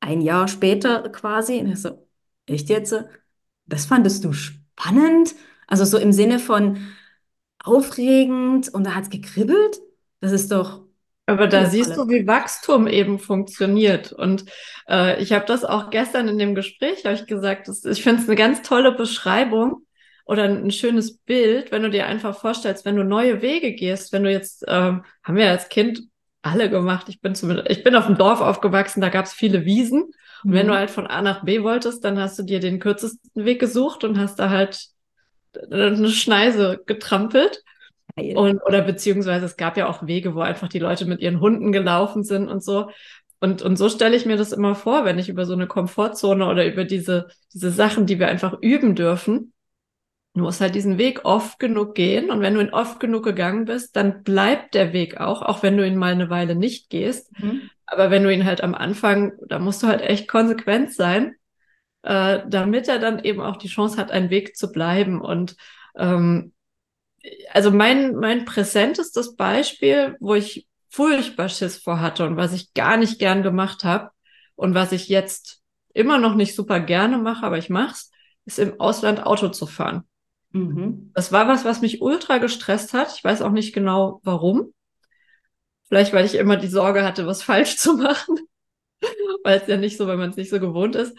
ein 0.00 0.20
Jahr 0.20 0.48
später 0.48 1.08
quasi, 1.10 1.58
und 1.60 1.68
ich 1.72 1.80
so, 1.82 2.08
echt 2.46 2.68
jetzt? 2.70 2.94
Das 3.66 3.86
fandest 3.86 4.24
du 4.24 4.32
spannend? 4.32 5.34
Also 5.66 5.84
so 5.84 5.98
im 5.98 6.12
Sinne 6.12 6.38
von 6.38 6.78
aufregend 7.62 8.68
und 8.74 8.84
da 8.84 8.94
hat 8.94 9.04
es 9.04 9.10
gekribbelt? 9.10 9.80
Das 10.20 10.32
ist 10.32 10.52
doch 10.52 10.83
aber 11.26 11.46
da 11.46 11.66
siehst 11.66 11.96
du, 11.96 12.08
wie 12.08 12.26
Wachstum 12.26 12.86
eben 12.86 13.18
funktioniert. 13.18 14.12
Und 14.12 14.44
äh, 14.88 15.22
ich 15.22 15.32
habe 15.32 15.46
das 15.46 15.64
auch 15.64 15.90
gestern 15.90 16.28
in 16.28 16.38
dem 16.38 16.54
Gespräch, 16.54 17.04
habe 17.04 17.14
ich 17.14 17.26
gesagt, 17.26 17.68
das, 17.68 17.84
ich 17.84 18.02
finde 18.02 18.22
es 18.22 18.28
eine 18.28 18.36
ganz 18.36 18.62
tolle 18.62 18.92
Beschreibung 18.92 19.86
oder 20.26 20.44
ein 20.44 20.70
schönes 20.70 21.16
Bild, 21.18 21.72
wenn 21.72 21.82
du 21.82 21.90
dir 21.90 22.06
einfach 22.06 22.38
vorstellst, 22.38 22.84
wenn 22.84 22.96
du 22.96 23.04
neue 23.04 23.40
Wege 23.40 23.72
gehst, 23.72 24.12
wenn 24.12 24.24
du 24.24 24.30
jetzt, 24.30 24.64
ähm, 24.68 25.04
haben 25.22 25.36
wir 25.36 25.48
als 25.48 25.68
Kind 25.68 26.02
alle 26.42 26.68
gemacht, 26.68 27.08
ich 27.08 27.22
bin 27.22 27.34
zumindest, 27.34 27.70
ich 27.70 27.82
bin 27.82 27.94
auf 27.94 28.06
dem 28.06 28.18
Dorf 28.18 28.42
aufgewachsen, 28.42 29.00
da 29.00 29.08
gab 29.08 29.24
es 29.24 29.32
viele 29.32 29.64
Wiesen. 29.64 30.02
Und 30.44 30.50
mhm. 30.50 30.52
wenn 30.52 30.66
du 30.66 30.74
halt 30.74 30.90
von 30.90 31.06
A 31.06 31.22
nach 31.22 31.44
B 31.44 31.62
wolltest, 31.62 32.04
dann 32.04 32.18
hast 32.18 32.38
du 32.38 32.42
dir 32.42 32.60
den 32.60 32.80
kürzesten 32.80 33.44
Weg 33.46 33.60
gesucht 33.60 34.04
und 34.04 34.18
hast 34.18 34.38
da 34.38 34.50
halt 34.50 34.88
eine 35.70 36.08
Schneise 36.08 36.82
getrampelt. 36.84 37.62
Und, 38.16 38.60
oder 38.64 38.82
beziehungsweise 38.82 39.46
es 39.46 39.56
gab 39.56 39.76
ja 39.76 39.88
auch 39.88 40.06
Wege, 40.06 40.34
wo 40.34 40.40
einfach 40.40 40.68
die 40.68 40.78
Leute 40.78 41.04
mit 41.04 41.20
ihren 41.20 41.40
Hunden 41.40 41.72
gelaufen 41.72 42.22
sind 42.22 42.48
und 42.48 42.62
so. 42.62 42.90
Und, 43.40 43.60
und 43.60 43.76
so 43.76 43.88
stelle 43.88 44.16
ich 44.16 44.24
mir 44.24 44.36
das 44.38 44.52
immer 44.52 44.74
vor, 44.74 45.04
wenn 45.04 45.18
ich 45.18 45.28
über 45.28 45.44
so 45.44 45.52
eine 45.52 45.66
Komfortzone 45.66 46.46
oder 46.46 46.64
über 46.64 46.84
diese, 46.84 47.28
diese 47.52 47.70
Sachen, 47.70 48.06
die 48.06 48.18
wir 48.18 48.28
einfach 48.28 48.56
üben 48.60 48.94
dürfen. 48.94 49.52
Du 50.32 50.42
musst 50.42 50.62
halt 50.62 50.74
diesen 50.74 50.96
Weg 50.96 51.24
oft 51.24 51.58
genug 51.58 51.94
gehen. 51.94 52.30
Und 52.30 52.40
wenn 52.40 52.54
du 52.54 52.60
ihn 52.60 52.72
oft 52.72 53.00
genug 53.00 53.22
gegangen 53.22 53.66
bist, 53.66 53.96
dann 53.96 54.22
bleibt 54.22 54.74
der 54.74 54.92
Weg 54.92 55.20
auch, 55.20 55.42
auch 55.42 55.62
wenn 55.62 55.76
du 55.76 55.86
ihn 55.86 55.96
mal 55.96 56.12
eine 56.12 56.30
Weile 56.30 56.54
nicht 56.54 56.88
gehst. 56.88 57.38
Mhm. 57.38 57.68
Aber 57.84 58.10
wenn 58.10 58.24
du 58.24 58.32
ihn 58.32 58.46
halt 58.46 58.62
am 58.62 58.74
Anfang, 58.74 59.32
da 59.46 59.58
musst 59.58 59.82
du 59.82 59.88
halt 59.88 60.00
echt 60.00 60.26
konsequent 60.26 60.92
sein, 60.92 61.34
äh, 62.02 62.40
damit 62.48 62.88
er 62.88 62.98
dann 62.98 63.22
eben 63.22 63.42
auch 63.42 63.56
die 63.56 63.68
Chance 63.68 63.98
hat, 63.98 64.10
ein 64.10 64.30
Weg 64.30 64.56
zu 64.56 64.72
bleiben. 64.72 65.20
Und 65.20 65.56
ähm, 65.96 66.53
also 67.52 67.70
mein, 67.70 68.14
mein 68.16 68.44
präsentestes 68.44 69.36
Beispiel, 69.36 70.16
wo 70.20 70.34
ich 70.34 70.66
furchtbar 70.90 71.48
Schiss 71.48 71.78
vor 71.78 72.00
hatte 72.00 72.26
und 72.26 72.36
was 72.36 72.52
ich 72.52 72.72
gar 72.74 72.96
nicht 72.96 73.18
gern 73.18 73.42
gemacht 73.42 73.84
habe 73.84 74.10
und 74.54 74.74
was 74.74 74.92
ich 74.92 75.08
jetzt 75.08 75.60
immer 75.92 76.18
noch 76.18 76.34
nicht 76.34 76.54
super 76.54 76.80
gerne 76.80 77.18
mache, 77.18 77.44
aber 77.44 77.58
ich 77.58 77.70
mach's, 77.70 78.10
ist 78.44 78.58
im 78.58 78.78
Ausland 78.80 79.24
Auto 79.24 79.48
zu 79.48 79.66
fahren. 79.66 80.04
Mhm. 80.52 81.10
Das 81.14 81.32
war 81.32 81.48
was, 81.48 81.64
was 81.64 81.80
mich 81.80 82.00
ultra 82.00 82.38
gestresst 82.38 82.92
hat. 82.92 83.12
Ich 83.16 83.24
weiß 83.24 83.42
auch 83.42 83.50
nicht 83.50 83.74
genau 83.74 84.20
warum. 84.22 84.72
Vielleicht, 85.88 86.12
weil 86.12 86.24
ich 86.24 86.36
immer 86.36 86.56
die 86.56 86.68
Sorge 86.68 87.04
hatte, 87.04 87.26
was 87.26 87.42
falsch 87.44 87.76
zu 87.76 87.96
machen. 87.96 88.38
weil 89.42 89.58
es 89.58 89.66
ja 89.66 89.76
nicht 89.76 89.96
so, 89.96 90.06
wenn 90.06 90.18
man 90.18 90.30
es 90.30 90.36
nicht 90.36 90.50
so 90.50 90.60
gewohnt 90.60 90.96
ist. 90.96 91.16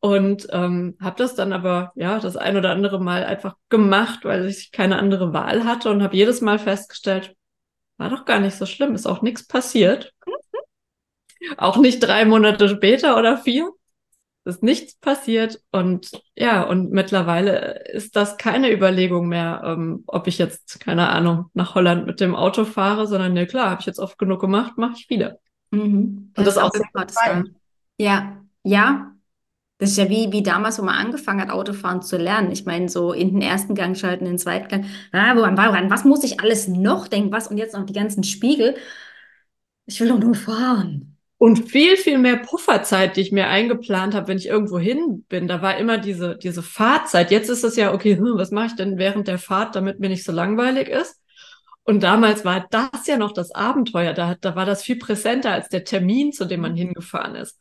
Und 0.00 0.46
ähm, 0.52 0.96
habe 1.00 1.16
das 1.18 1.34
dann 1.34 1.52
aber 1.52 1.92
ja 1.96 2.20
das 2.20 2.36
ein 2.36 2.56
oder 2.56 2.70
andere 2.70 3.00
Mal 3.00 3.24
einfach 3.24 3.56
gemacht, 3.68 4.24
weil 4.24 4.46
ich 4.46 4.70
keine 4.70 4.98
andere 4.98 5.32
Wahl 5.32 5.64
hatte 5.64 5.90
und 5.90 6.02
habe 6.02 6.16
jedes 6.16 6.40
Mal 6.40 6.58
festgestellt, 6.60 7.34
war 7.98 8.10
doch 8.10 8.24
gar 8.24 8.40
nicht 8.40 8.56
so 8.56 8.66
schlimm, 8.66 8.94
ist 8.94 9.06
auch 9.06 9.22
nichts 9.22 9.46
passiert. 9.46 10.12
auch 11.56 11.76
nicht 11.76 12.00
drei 12.00 12.24
Monate 12.24 12.68
später 12.68 13.16
oder 13.18 13.36
vier. 13.38 13.70
Ist 14.44 14.62
nichts 14.62 14.96
passiert 14.96 15.60
und 15.72 16.10
ja, 16.34 16.62
und 16.62 16.90
mittlerweile 16.90 17.84
ist 17.92 18.16
das 18.16 18.38
keine 18.38 18.72
Überlegung 18.72 19.28
mehr, 19.28 19.62
ähm, 19.64 20.04
ob 20.06 20.26
ich 20.26 20.38
jetzt, 20.38 20.80
keine 20.80 21.10
Ahnung, 21.10 21.50
nach 21.52 21.74
Holland 21.74 22.06
mit 22.06 22.20
dem 22.20 22.34
Auto 22.34 22.64
fahre, 22.64 23.06
sondern 23.06 23.34
ne, 23.34 23.46
klar, 23.46 23.68
habe 23.70 23.80
ich 23.82 23.86
jetzt 23.86 23.98
oft 23.98 24.18
genug 24.18 24.40
gemacht, 24.40 24.78
mache 24.78 24.94
ich 24.96 25.10
wieder. 25.10 25.38
Mhm. 25.70 26.32
Und 26.34 26.46
das 26.46 26.56
Ja, 26.56 26.62
auch 26.64 26.72
ist 26.72 26.90
befreiend. 26.94 27.50
Ja, 27.98 28.38
ja. 28.62 29.12
Das 29.78 29.90
ist 29.90 29.96
ja 29.96 30.08
wie, 30.08 30.32
wie 30.32 30.42
damals, 30.42 30.78
wo 30.78 30.82
man 30.82 30.96
angefangen 30.96 31.40
hat, 31.40 31.50
Autofahren 31.50 32.02
zu 32.02 32.16
lernen. 32.16 32.50
Ich 32.50 32.64
meine, 32.66 32.88
so 32.88 33.12
in 33.12 33.32
den 33.32 33.42
ersten 33.42 33.76
Gang 33.76 33.96
schalten, 33.96 34.24
in 34.24 34.32
den 34.32 34.38
zweiten 34.38 34.68
Gang. 34.68 34.86
Ah, 35.12 35.36
woran, 35.36 35.56
woran, 35.56 35.90
was 35.90 36.04
muss 36.04 36.24
ich 36.24 36.40
alles 36.40 36.66
noch 36.66 37.06
denken? 37.06 37.30
Was? 37.30 37.46
Und 37.48 37.58
jetzt 37.58 37.74
noch 37.74 37.86
die 37.86 37.92
ganzen 37.92 38.24
Spiegel. 38.24 38.76
Ich 39.86 40.00
will 40.00 40.08
doch 40.08 40.18
nur 40.18 40.34
fahren. 40.34 41.16
Und 41.38 41.70
viel, 41.70 41.96
viel 41.96 42.18
mehr 42.18 42.36
Pufferzeit, 42.38 43.16
die 43.16 43.20
ich 43.20 43.30
mir 43.30 43.46
eingeplant 43.46 44.14
habe, 44.14 44.26
wenn 44.26 44.38
ich 44.38 44.48
irgendwo 44.48 44.80
hin 44.80 45.24
bin. 45.28 45.46
Da 45.46 45.62
war 45.62 45.76
immer 45.78 45.98
diese, 45.98 46.36
diese 46.36 46.64
Fahrzeit. 46.64 47.30
Jetzt 47.30 47.48
ist 47.48 47.62
es 47.62 47.76
ja, 47.76 47.94
okay, 47.94 48.16
hm, 48.16 48.32
was 48.36 48.50
mache 48.50 48.66
ich 48.66 48.74
denn 48.74 48.98
während 48.98 49.28
der 49.28 49.38
Fahrt, 49.38 49.76
damit 49.76 50.00
mir 50.00 50.08
nicht 50.08 50.24
so 50.24 50.32
langweilig 50.32 50.88
ist? 50.88 51.22
Und 51.84 52.02
damals 52.02 52.44
war 52.44 52.66
das 52.70 53.06
ja 53.06 53.16
noch 53.16 53.32
das 53.32 53.52
Abenteuer. 53.52 54.12
Da, 54.12 54.34
da 54.34 54.56
war 54.56 54.66
das 54.66 54.82
viel 54.82 54.98
präsenter 54.98 55.52
als 55.52 55.68
der 55.68 55.84
Termin, 55.84 56.32
zu 56.32 56.44
dem 56.44 56.60
man 56.60 56.74
hingefahren 56.74 57.36
ist. 57.36 57.56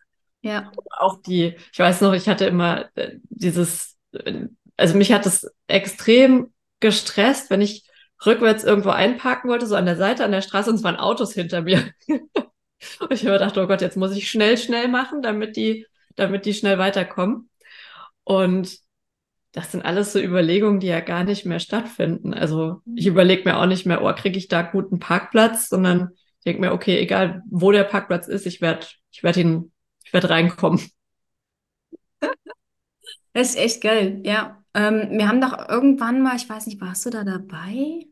Ja. 0.47 0.71
Auch 0.91 1.21
die, 1.21 1.55
ich 1.71 1.79
weiß 1.79 2.01
noch, 2.01 2.13
ich 2.13 2.27
hatte 2.27 2.45
immer 2.45 2.89
äh, 2.95 3.17
dieses, 3.29 3.97
äh, 4.13 4.45
also 4.75 4.97
mich 4.97 5.11
hat 5.11 5.25
es 5.25 5.49
extrem 5.67 6.53
gestresst, 6.79 7.49
wenn 7.49 7.61
ich 7.61 7.87
rückwärts 8.25 8.63
irgendwo 8.63 8.89
einparken 8.89 9.49
wollte, 9.49 9.67
so 9.67 9.75
an 9.75 9.85
der 9.85 9.97
Seite 9.97 10.23
an 10.25 10.31
der 10.31 10.41
Straße, 10.41 10.69
und 10.69 10.77
es 10.77 10.83
waren 10.83 10.95
Autos 10.95 11.33
hinter 11.33 11.61
mir. 11.61 11.91
Und 12.99 13.11
ich 13.11 13.21
habe 13.21 13.33
gedacht, 13.33 13.57
oh 13.57 13.65
Gott, 13.65 13.81
jetzt 13.81 13.97
muss 13.97 14.15
ich 14.15 14.29
schnell, 14.29 14.55
schnell 14.57 14.87
machen, 14.87 15.23
damit 15.23 15.55
die, 15.55 15.87
damit 16.15 16.45
die 16.45 16.53
schnell 16.53 16.77
weiterkommen. 16.77 17.49
Und 18.23 18.77
das 19.51 19.71
sind 19.71 19.83
alles 19.83 20.13
so 20.13 20.19
Überlegungen, 20.19 20.79
die 20.79 20.87
ja 20.87 20.99
gar 20.99 21.23
nicht 21.23 21.45
mehr 21.45 21.59
stattfinden. 21.59 22.33
Also 22.33 22.81
ich 22.95 23.07
überlege 23.07 23.49
mir 23.49 23.57
auch 23.57 23.65
nicht 23.65 23.85
mehr, 23.85 24.03
oh, 24.03 24.13
kriege 24.13 24.37
ich 24.37 24.47
da 24.47 24.61
guten 24.61 24.99
Parkplatz, 24.99 25.69
sondern 25.69 26.09
ich 26.39 26.43
denke 26.45 26.61
mir, 26.61 26.73
okay, 26.73 26.99
egal 26.99 27.41
wo 27.49 27.71
der 27.71 27.83
Parkplatz 27.83 28.27
ist, 28.27 28.45
ich 28.45 28.61
werde, 28.61 28.85
ich 29.11 29.23
werde 29.23 29.41
ihn, 29.41 29.71
ich 30.07 30.13
werde 30.13 30.29
reinkommen. 30.29 30.81
Das 33.33 33.49
ist 33.49 33.57
echt 33.57 33.81
geil, 33.81 34.21
ja. 34.25 34.63
Ähm, 34.73 35.09
wir 35.11 35.27
haben 35.27 35.41
doch 35.41 35.69
irgendwann 35.69 36.21
mal, 36.21 36.35
ich 36.35 36.49
weiß 36.49 36.67
nicht, 36.67 36.81
warst 36.81 37.05
du 37.05 37.09
da 37.09 37.23
dabei? 37.23 38.07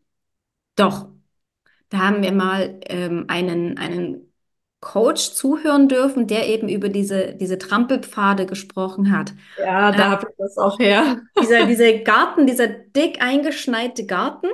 Doch, 0.76 1.10
da 1.90 2.00
haben 2.00 2.22
wir 2.24 2.32
mal 2.32 2.80
ähm, 2.88 3.26
einen, 3.28 3.78
einen 3.78 4.34
Coach 4.82 5.32
zuhören 5.34 5.88
dürfen, 5.90 6.28
der 6.28 6.48
eben 6.50 6.70
über 6.70 6.90
diese, 6.90 7.36
diese 7.36 7.58
Trampelpfade 7.58 8.46
gesprochen 8.46 9.12
hat. 9.12 9.34
Ja, 9.58 9.92
da 9.92 10.10
Äh, 10.10 10.12
habe 10.12 10.28
ich 10.30 10.36
das 10.38 10.58
auch 10.58 10.80
her. 10.80 11.22
dieser, 11.40 11.64
dieser 11.64 11.94
Garten, 12.00 12.48
dieser 12.48 12.68
dick 12.68 13.22
eingeschneite 13.22 14.06
Garten. 14.06 14.48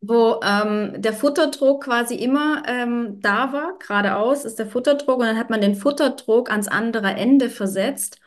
Wo 0.00 0.40
ähm, 0.42 1.00
der 1.02 1.12
Futterdruck 1.12 1.84
quasi 1.84 2.14
immer 2.16 2.62
ähm, 2.66 3.20
da 3.20 3.52
war, 3.52 3.78
geradeaus 3.78 4.44
ist 4.44 4.58
der 4.58 4.66
Futterdruck 4.66 5.18
und 5.20 5.26
dann 5.26 5.38
hat 5.38 5.50
man 5.50 5.60
den 5.60 5.74
Futterdruck 5.74 6.50
ans 6.50 6.68
andere 6.68 7.08
Ende 7.14 7.50
versetzt 7.50 8.18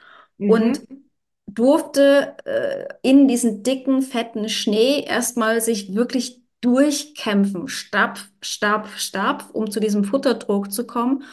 und 0.45 0.79
Mhm. 0.79 1.03
durfte 1.47 2.35
äh, 2.45 2.85
in 3.01 3.27
diesen 3.27 3.63
dicken, 3.63 4.01
fetten 4.01 4.49
Schnee 4.49 5.01
erstmal 5.05 5.61
sich 5.61 5.93
wirklich 5.95 6.41
durchkämpfen, 6.61 7.67
Stapf, 7.67 8.29
Stapf, 8.41 8.97
Stapf, 8.97 9.49
um 9.51 9.69
zu 9.69 9.79
diesem 9.79 10.03
Futterdruck 10.05 10.71
zu 10.71 10.87
kommen. 10.87 11.23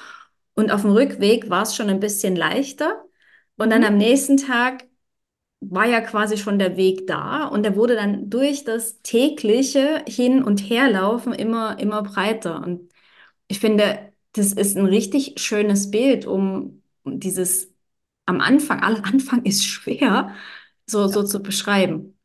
Und 0.54 0.70
auf 0.72 0.82
dem 0.82 0.90
Rückweg 0.92 1.48
war 1.50 1.62
es 1.62 1.74
schon 1.76 1.88
ein 1.88 2.00
bisschen 2.00 2.36
leichter. 2.36 3.04
Und 3.56 3.70
dann 3.70 3.82
Mhm. 3.82 3.84
am 3.84 3.96
nächsten 3.96 4.36
Tag 4.36 4.84
war 5.60 5.86
ja 5.86 6.00
quasi 6.00 6.38
schon 6.38 6.58
der 6.58 6.76
Weg 6.76 7.06
da 7.06 7.46
und 7.46 7.62
der 7.64 7.76
wurde 7.76 7.94
dann 7.94 8.30
durch 8.30 8.64
das 8.64 9.02
tägliche 9.02 10.04
Hin- 10.08 10.42
und 10.42 10.58
Herlaufen 10.60 11.32
immer, 11.32 11.78
immer 11.78 12.02
breiter. 12.02 12.62
Und 12.62 12.90
ich 13.48 13.60
finde, 13.60 14.12
das 14.32 14.52
ist 14.52 14.76
ein 14.76 14.86
richtig 14.86 15.34
schönes 15.40 15.90
Bild, 15.90 16.26
um, 16.26 16.82
dieses 17.04 17.72
am 18.26 18.40
Anfang, 18.40 18.80
aller 18.82 19.04
Anfang 19.06 19.44
ist 19.44 19.64
schwer, 19.66 20.34
so, 20.86 21.08
so 21.08 21.22
zu 21.24 21.42
beschreiben. 21.42 22.18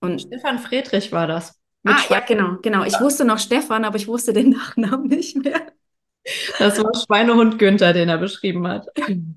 Und 0.00 0.22
Stefan 0.22 0.58
Friedrich 0.58 1.12
war 1.12 1.26
das. 1.26 1.58
Ah, 1.84 2.04
ja, 2.10 2.20
Schwein 2.20 2.20
genau, 2.20 2.58
genau. 2.62 2.84
Ich 2.84 3.00
wusste 3.00 3.24
noch 3.24 3.38
Stefan, 3.38 3.84
aber 3.84 3.96
ich 3.96 4.06
wusste 4.08 4.32
den 4.32 4.50
Nachnamen 4.52 5.08
nicht 5.08 5.36
mehr. 5.36 5.72
Das 6.58 6.78
war 6.78 6.92
Schweinehund 6.94 7.58
Günther, 7.58 7.92
den 7.92 8.08
er 8.08 8.18
beschrieben 8.18 8.66
hat. 8.68 8.86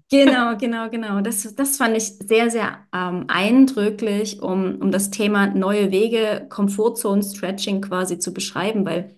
Genau, 0.09 0.57
genau, 0.57 0.89
genau. 0.89 1.21
Das, 1.21 1.55
das 1.55 1.77
fand 1.77 1.95
ich 1.95 2.03
sehr, 2.17 2.49
sehr 2.51 2.85
ähm, 2.93 3.25
eindrücklich, 3.29 4.41
um, 4.41 4.75
um 4.81 4.91
das 4.91 5.09
Thema 5.09 5.47
neue 5.47 5.89
Wege, 5.91 6.47
Komfortzone 6.49 7.23
Stretching 7.23 7.81
quasi 7.81 8.19
zu 8.19 8.33
beschreiben, 8.33 8.85
weil 8.85 9.15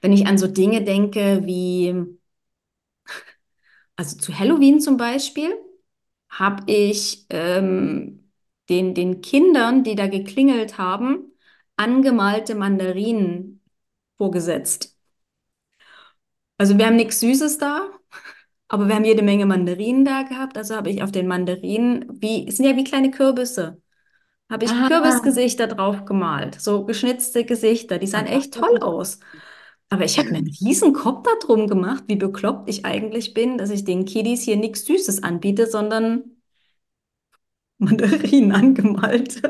wenn 0.00 0.12
ich 0.12 0.26
an 0.26 0.38
so 0.38 0.46
Dinge 0.46 0.84
denke 0.84 1.42
wie, 1.44 1.94
also 3.96 4.16
zu 4.18 4.38
Halloween 4.38 4.80
zum 4.80 4.96
Beispiel, 4.96 5.54
habe 6.30 6.64
ich 6.72 7.26
ähm, 7.30 8.30
den, 8.68 8.94
den 8.94 9.22
Kindern, 9.22 9.84
die 9.84 9.96
da 9.96 10.08
geklingelt 10.08 10.78
haben, 10.78 11.32
angemalte 11.76 12.56
Mandarinen 12.56 13.62
vorgesetzt. 14.18 14.97
Also 16.58 16.76
wir 16.78 16.86
haben 16.86 16.96
nichts 16.96 17.20
Süßes 17.20 17.58
da, 17.58 17.88
aber 18.68 18.88
wir 18.88 18.94
haben 18.96 19.04
jede 19.04 19.22
Menge 19.22 19.46
Mandarinen 19.46 20.04
da 20.04 20.22
gehabt. 20.22 20.56
Also 20.58 20.76
habe 20.76 20.90
ich 20.90 21.02
auf 21.02 21.12
den 21.12 21.26
Mandarinen, 21.28 22.06
wie, 22.22 22.50
sind 22.50 22.66
ja 22.66 22.76
wie 22.76 22.84
kleine 22.84 23.10
Kürbisse, 23.10 23.82
habe 24.50 24.64
ich 24.66 24.72
Ah, 24.72 24.88
Kürbisgesichter 24.88 25.68
drauf 25.68 26.04
gemalt. 26.06 26.60
So 26.60 26.84
geschnitzte 26.86 27.44
Gesichter, 27.44 27.98
die 27.98 28.06
sahen 28.08 28.26
echt 28.26 28.54
toll 28.54 28.78
aus. 28.80 29.20
Aber 29.90 30.04
ich 30.04 30.18
habe 30.18 30.30
mir 30.30 30.38
einen 30.38 30.48
riesen 30.62 30.94
Kopf 30.94 31.24
da 31.24 31.32
drum 31.46 31.68
gemacht, 31.68 32.04
wie 32.08 32.16
bekloppt 32.16 32.68
ich 32.70 32.84
eigentlich 32.86 33.34
bin, 33.34 33.58
dass 33.58 33.70
ich 33.70 33.84
den 33.84 34.04
Kiddies 34.06 34.42
hier 34.44 34.56
nichts 34.56 34.86
Süßes 34.86 35.22
anbiete, 35.24 35.66
sondern 35.68 36.24
Mandarinen 37.78 38.52
angemalt. 38.54 39.42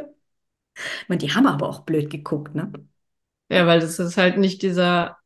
Ich 1.02 1.08
meine, 1.08 1.18
die 1.18 1.32
haben 1.34 1.46
aber 1.46 1.68
auch 1.68 1.80
blöd 1.80 2.08
geguckt, 2.10 2.54
ne? 2.54 2.72
Ja, 3.50 3.66
weil 3.66 3.80
das 3.80 3.98
ist 3.98 4.16
halt 4.16 4.36
nicht 4.38 4.62
dieser 4.62 5.17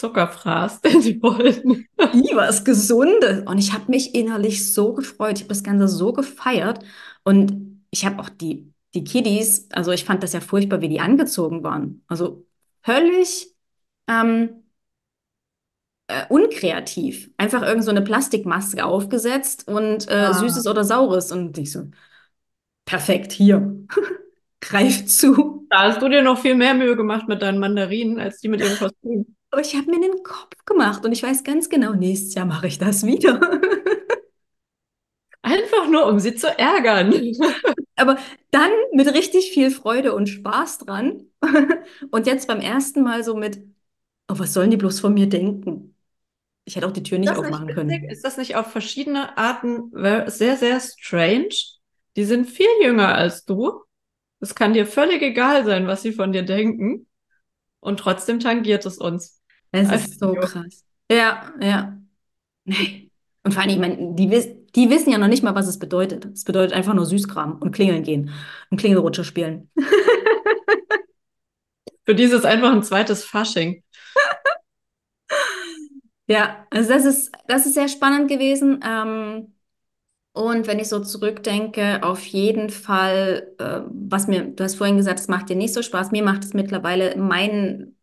Zuckerfraß, 0.00 0.80
den 0.82 1.00
sie 1.02 1.22
wollten. 1.22 1.86
I, 2.14 2.30
was 2.34 2.64
Gesundes. 2.64 3.42
Und 3.46 3.58
ich 3.58 3.72
habe 3.72 3.90
mich 3.90 4.14
innerlich 4.14 4.72
so 4.72 4.94
gefreut. 4.94 5.36
Ich 5.36 5.42
habe 5.42 5.48
das 5.48 5.62
Ganze 5.62 5.88
so 5.88 6.12
gefeiert. 6.12 6.80
Und 7.24 7.82
ich 7.90 8.06
habe 8.06 8.20
auch 8.20 8.28
die, 8.28 8.72
die 8.94 9.04
Kiddies, 9.04 9.68
also 9.72 9.92
ich 9.92 10.04
fand 10.04 10.22
das 10.22 10.32
ja 10.32 10.40
furchtbar, 10.40 10.80
wie 10.80 10.88
die 10.88 11.00
angezogen 11.00 11.62
waren. 11.62 12.02
Also 12.08 12.46
völlig 12.82 13.54
ähm, 14.08 14.64
äh, 16.08 16.26
unkreativ. 16.28 17.30
Einfach 17.36 17.62
irgend 17.62 17.84
so 17.84 17.90
eine 17.90 18.02
Plastikmaske 18.02 18.84
aufgesetzt 18.84 19.68
und 19.68 20.08
äh, 20.08 20.14
Ah. 20.14 20.34
Süßes 20.34 20.66
oder 20.66 20.84
Saures. 20.84 21.32
Und 21.32 21.56
ich 21.58 21.72
so, 21.72 21.84
perfekt, 22.84 23.32
hier. 23.32 23.86
Greif 24.60 25.06
zu. 25.06 25.66
Da 25.70 25.84
hast 25.84 26.02
du 26.02 26.08
dir 26.08 26.22
noch 26.22 26.38
viel 26.38 26.54
mehr 26.54 26.74
Mühe 26.74 26.96
gemacht 26.96 27.28
mit 27.28 27.42
deinen 27.42 27.58
Mandarinen 27.58 28.18
als 28.20 28.40
die 28.40 28.48
mit 28.48 28.60
ihrem 28.60 28.76
Kostüm. 28.78 29.36
Aber 29.50 29.62
ich 29.62 29.74
habe 29.74 29.90
mir 29.90 30.00
den 30.00 30.22
Kopf 30.22 30.64
gemacht 30.64 31.04
und 31.04 31.12
ich 31.12 31.22
weiß 31.22 31.42
ganz 31.42 31.68
genau, 31.68 31.92
nächstes 31.92 32.34
Jahr 32.34 32.46
mache 32.46 32.68
ich 32.68 32.78
das 32.78 33.04
wieder. 33.04 33.40
Einfach 35.42 35.88
nur, 35.88 36.06
um 36.06 36.20
sie 36.20 36.34
zu 36.34 36.46
ärgern. 36.46 37.12
Aber 37.96 38.18
dann 38.50 38.70
mit 38.92 39.12
richtig 39.12 39.50
viel 39.52 39.70
Freude 39.70 40.14
und 40.14 40.28
Spaß 40.28 40.78
dran. 40.78 41.26
Und 42.10 42.26
jetzt 42.26 42.46
beim 42.46 42.60
ersten 42.60 43.02
Mal 43.02 43.24
so 43.24 43.34
mit, 43.34 43.58
oh, 44.28 44.38
was 44.38 44.52
sollen 44.52 44.70
die 44.70 44.76
bloß 44.76 45.00
von 45.00 45.12
mir 45.14 45.28
denken? 45.28 45.96
Ich 46.64 46.76
hätte 46.76 46.86
auch 46.86 46.92
die 46.92 47.02
Tür 47.02 47.18
nicht 47.18 47.30
nicht 47.30 47.38
aufmachen 47.38 47.68
witzig? 47.68 47.74
können. 47.74 48.04
Ist 48.04 48.24
das 48.24 48.36
nicht 48.36 48.56
auf 48.56 48.70
verschiedene 48.70 49.36
Arten 49.36 49.90
sehr, 50.30 50.56
sehr 50.56 50.80
strange? 50.80 51.48
Die 52.16 52.24
sind 52.24 52.46
viel 52.46 52.68
jünger 52.82 53.14
als 53.14 53.44
du. 53.44 53.82
Es 54.40 54.54
kann 54.54 54.72
dir 54.72 54.86
völlig 54.86 55.20
egal 55.22 55.64
sein, 55.64 55.86
was 55.86 56.02
sie 56.02 56.12
von 56.12 56.32
dir 56.32 56.42
denken. 56.42 57.06
Und 57.80 58.00
trotzdem 58.00 58.40
tangiert 58.40 58.86
es 58.86 58.98
uns. 58.98 59.39
Es 59.72 59.88
Als 59.88 60.06
ist 60.06 60.20
so 60.20 60.34
krass. 60.34 60.84
Ja, 61.10 61.52
ja. 61.60 61.98
Nee. 62.64 63.10
Und 63.44 63.54
vor 63.54 63.62
allem, 63.62 63.70
ich 63.72 63.78
meine, 63.78 64.14
die, 64.16 64.30
wiss, 64.30 64.48
die 64.76 64.90
wissen 64.90 65.12
ja 65.12 65.18
noch 65.18 65.28
nicht 65.28 65.44
mal, 65.44 65.54
was 65.54 65.68
es 65.68 65.78
bedeutet. 65.78 66.26
Es 66.26 66.44
bedeutet 66.44 66.74
einfach 66.74 66.94
nur 66.94 67.06
Süßkram 67.06 67.58
und 67.60 67.72
klingeln 67.72 68.02
gehen 68.04 68.30
und 68.70 68.78
Klingelrutsche 68.78 69.24
spielen. 69.24 69.70
Für 72.04 72.14
die 72.14 72.24
ist 72.24 72.32
es 72.32 72.44
einfach 72.44 72.72
ein 72.72 72.82
zweites 72.82 73.24
Fasching. 73.24 73.82
Ja, 76.26 76.66
also 76.70 76.88
das 76.90 77.04
ist, 77.04 77.32
das 77.48 77.66
ist 77.66 77.74
sehr 77.74 77.88
spannend 77.88 78.28
gewesen. 78.28 78.80
Ähm, 78.84 79.54
und 80.32 80.68
wenn 80.68 80.80
ich 80.80 80.88
so 80.88 81.00
zurückdenke, 81.00 82.04
auf 82.04 82.24
jeden 82.26 82.70
Fall, 82.70 83.54
äh, 83.58 83.82
was 83.88 84.28
mir, 84.28 84.44
du 84.44 84.64
hast 84.64 84.76
vorhin 84.76 84.98
gesagt, 84.98 85.20
es 85.20 85.28
macht 85.28 85.50
dir 85.50 85.56
nicht 85.56 85.74
so 85.74 85.82
Spaß. 85.82 86.12
Mir 86.12 86.24
macht 86.24 86.44
es 86.44 86.54
mittlerweile 86.54 87.18
mein, 87.18 87.96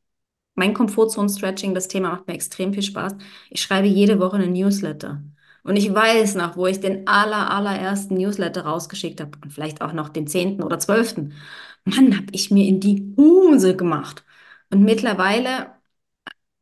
mein 0.57 0.73
Komfortzone-Stretching, 0.73 1.73
das 1.73 1.87
Thema 1.87 2.11
macht 2.11 2.27
mir 2.27 2.33
extrem 2.33 2.73
viel 2.73 2.83
Spaß. 2.83 3.15
Ich 3.49 3.61
schreibe 3.61 3.87
jede 3.87 4.19
Woche 4.19 4.37
einen 4.37 4.53
Newsletter. 4.53 5.21
Und 5.63 5.75
ich 5.75 5.93
weiß 5.93 6.35
noch, 6.35 6.55
wo 6.57 6.67
ich 6.67 6.79
den 6.79 7.07
aller, 7.07 7.51
allerersten 7.51 8.15
Newsletter 8.15 8.61
rausgeschickt 8.65 9.21
habe 9.21 9.37
und 9.43 9.51
vielleicht 9.51 9.81
auch 9.81 9.93
noch 9.93 10.09
den 10.09 10.27
zehnten 10.27 10.63
oder 10.63 10.79
zwölften. 10.79 11.33
Mann, 11.85 12.15
habe 12.17 12.27
ich 12.31 12.51
mir 12.51 12.67
in 12.67 12.79
die 12.79 13.13
Hose 13.17 13.75
gemacht. 13.75 14.23
Und 14.71 14.83
mittlerweile 14.83 15.71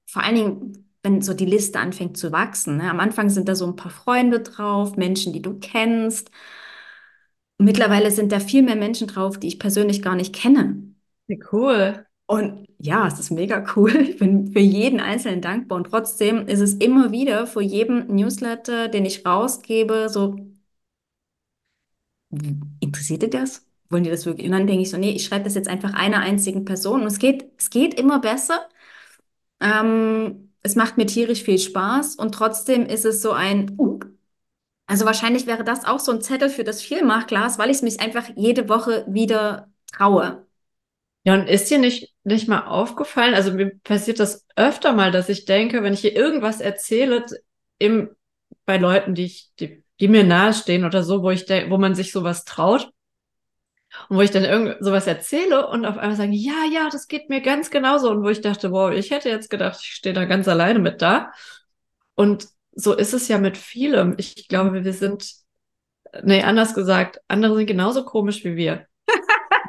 vor 0.05 0.23
allen 0.23 0.35
Dingen 0.35 0.85
wenn 1.03 1.21
so 1.21 1.33
die 1.35 1.45
Liste 1.45 1.79
anfängt 1.79 2.17
zu 2.17 2.31
wachsen. 2.31 2.77
Ne? 2.77 2.89
Am 2.89 2.99
Anfang 2.99 3.29
sind 3.29 3.47
da 3.47 3.55
so 3.55 3.67
ein 3.67 3.75
paar 3.75 3.91
Freunde 3.91 4.39
drauf, 4.41 4.97
Menschen, 4.97 5.33
die 5.33 5.41
du 5.41 5.59
kennst. 5.59 6.31
Mittlerweile 7.59 8.11
sind 8.11 8.31
da 8.31 8.39
viel 8.39 8.63
mehr 8.63 8.75
Menschen 8.75 9.07
drauf, 9.07 9.37
die 9.39 9.47
ich 9.47 9.59
persönlich 9.59 10.01
gar 10.01 10.15
nicht 10.15 10.33
kenne. 10.33 10.95
Cool. 11.51 12.04
Und 12.27 12.67
ja, 12.79 13.07
es 13.07 13.19
ist 13.19 13.31
mega 13.31 13.63
cool. 13.75 13.91
Ich 14.09 14.17
bin 14.17 14.51
für 14.51 14.59
jeden 14.59 14.99
Einzelnen 14.99 15.41
dankbar. 15.41 15.77
Und 15.77 15.85
trotzdem 15.85 16.47
ist 16.47 16.59
es 16.59 16.73
immer 16.75 17.11
wieder 17.11 17.47
vor 17.47 17.61
jedem 17.61 18.07
Newsletter, 18.07 18.87
den 18.87 19.05
ich 19.05 19.25
rausgebe, 19.25 20.09
so, 20.09 20.35
interessiert 22.79 23.21
dir 23.23 23.29
das? 23.29 23.65
Wollen 23.89 24.03
die 24.03 24.09
das 24.09 24.25
wirklich? 24.25 24.47
Und 24.47 24.53
dann 24.53 24.67
denke 24.67 24.81
ich 24.83 24.89
so, 24.89 24.97
nee, 24.97 25.11
ich 25.11 25.25
schreibe 25.25 25.45
das 25.45 25.55
jetzt 25.55 25.67
einfach 25.67 25.93
einer 25.93 26.19
einzigen 26.19 26.65
Person. 26.65 27.01
Und 27.01 27.07
es 27.07 27.19
geht, 27.19 27.51
es 27.57 27.69
geht 27.69 27.93
immer 27.99 28.19
besser. 28.19 28.67
Ähm, 29.59 30.53
es 30.63 30.75
macht 30.75 30.97
mir 30.97 31.05
tierisch 31.05 31.43
viel 31.43 31.59
Spaß. 31.59 32.15
Und 32.15 32.33
trotzdem 32.33 32.85
ist 32.85 33.05
es 33.05 33.21
so 33.21 33.31
ein, 33.31 33.75
uh, 33.79 33.99
also 34.87 35.05
wahrscheinlich 35.05 35.47
wäre 35.47 35.63
das 35.63 35.85
auch 35.85 35.99
so 35.99 36.11
ein 36.13 36.21
Zettel 36.21 36.49
für 36.49 36.63
das 36.63 36.81
Vielmachglas, 36.81 37.59
weil 37.59 37.69
ich 37.71 37.77
es 37.77 37.83
mich 37.83 37.99
einfach 38.01 38.29
jede 38.35 38.69
Woche 38.69 39.05
wieder 39.09 39.71
traue. 39.87 40.47
Ja, 41.25 41.35
und 41.35 41.47
ist 41.49 41.69
dir 41.71 41.79
nicht, 41.79 42.14
nicht 42.25 42.47
mal 42.47 42.65
aufgefallen? 42.65 43.35
Also 43.35 43.53
mir 43.53 43.71
passiert 43.83 44.19
das 44.19 44.45
öfter 44.55 44.93
mal, 44.93 45.11
dass 45.11 45.29
ich 45.29 45.45
denke, 45.45 45.83
wenn 45.83 45.93
ich 45.93 46.01
hier 46.01 46.15
irgendwas 46.15 46.59
erzähle, 46.59 47.25
im, 47.77 48.09
bei 48.65 48.77
Leuten, 48.77 49.13
die 49.15 49.25
ich, 49.25 49.51
die, 49.59 49.83
die 49.99 50.07
mir 50.07 50.23
nahestehen 50.23 50.85
oder 50.85 51.03
so, 51.03 51.21
wo 51.21 51.29
ich 51.29 51.47
wo 51.69 51.77
man 51.77 51.95
sich 51.95 52.11
sowas 52.11 52.43
traut 52.43 52.91
und 54.09 54.17
wo 54.17 54.21
ich 54.21 54.31
dann 54.31 54.43
irgend 54.43 54.77
sowas 54.79 55.07
erzähle 55.07 55.67
und 55.67 55.85
auf 55.85 55.97
einmal 55.97 56.17
sagen, 56.17 56.33
ja, 56.33 56.65
ja, 56.71 56.89
das 56.89 57.07
geht 57.07 57.29
mir 57.29 57.41
ganz 57.41 57.69
genauso 57.69 58.09
und 58.09 58.23
wo 58.23 58.29
ich 58.29 58.41
dachte, 58.41 58.71
wow, 58.71 58.91
ich 58.91 59.11
hätte 59.11 59.29
jetzt 59.29 59.49
gedacht, 59.49 59.79
ich 59.81 59.93
stehe 59.93 60.15
da 60.15 60.25
ganz 60.25 60.47
alleine 60.47 60.79
mit 60.79 61.01
da. 61.01 61.31
Und 62.15 62.47
so 62.71 62.93
ist 62.93 63.13
es 63.13 63.27
ja 63.27 63.37
mit 63.37 63.57
vielem. 63.57 64.15
Ich 64.17 64.47
glaube, 64.47 64.83
wir 64.83 64.93
sind, 64.93 65.31
nee, 66.23 66.41
anders 66.41 66.73
gesagt, 66.73 67.21
andere 67.27 67.55
sind 67.55 67.67
genauso 67.67 68.03
komisch 68.03 68.43
wie 68.43 68.55
wir 68.55 68.87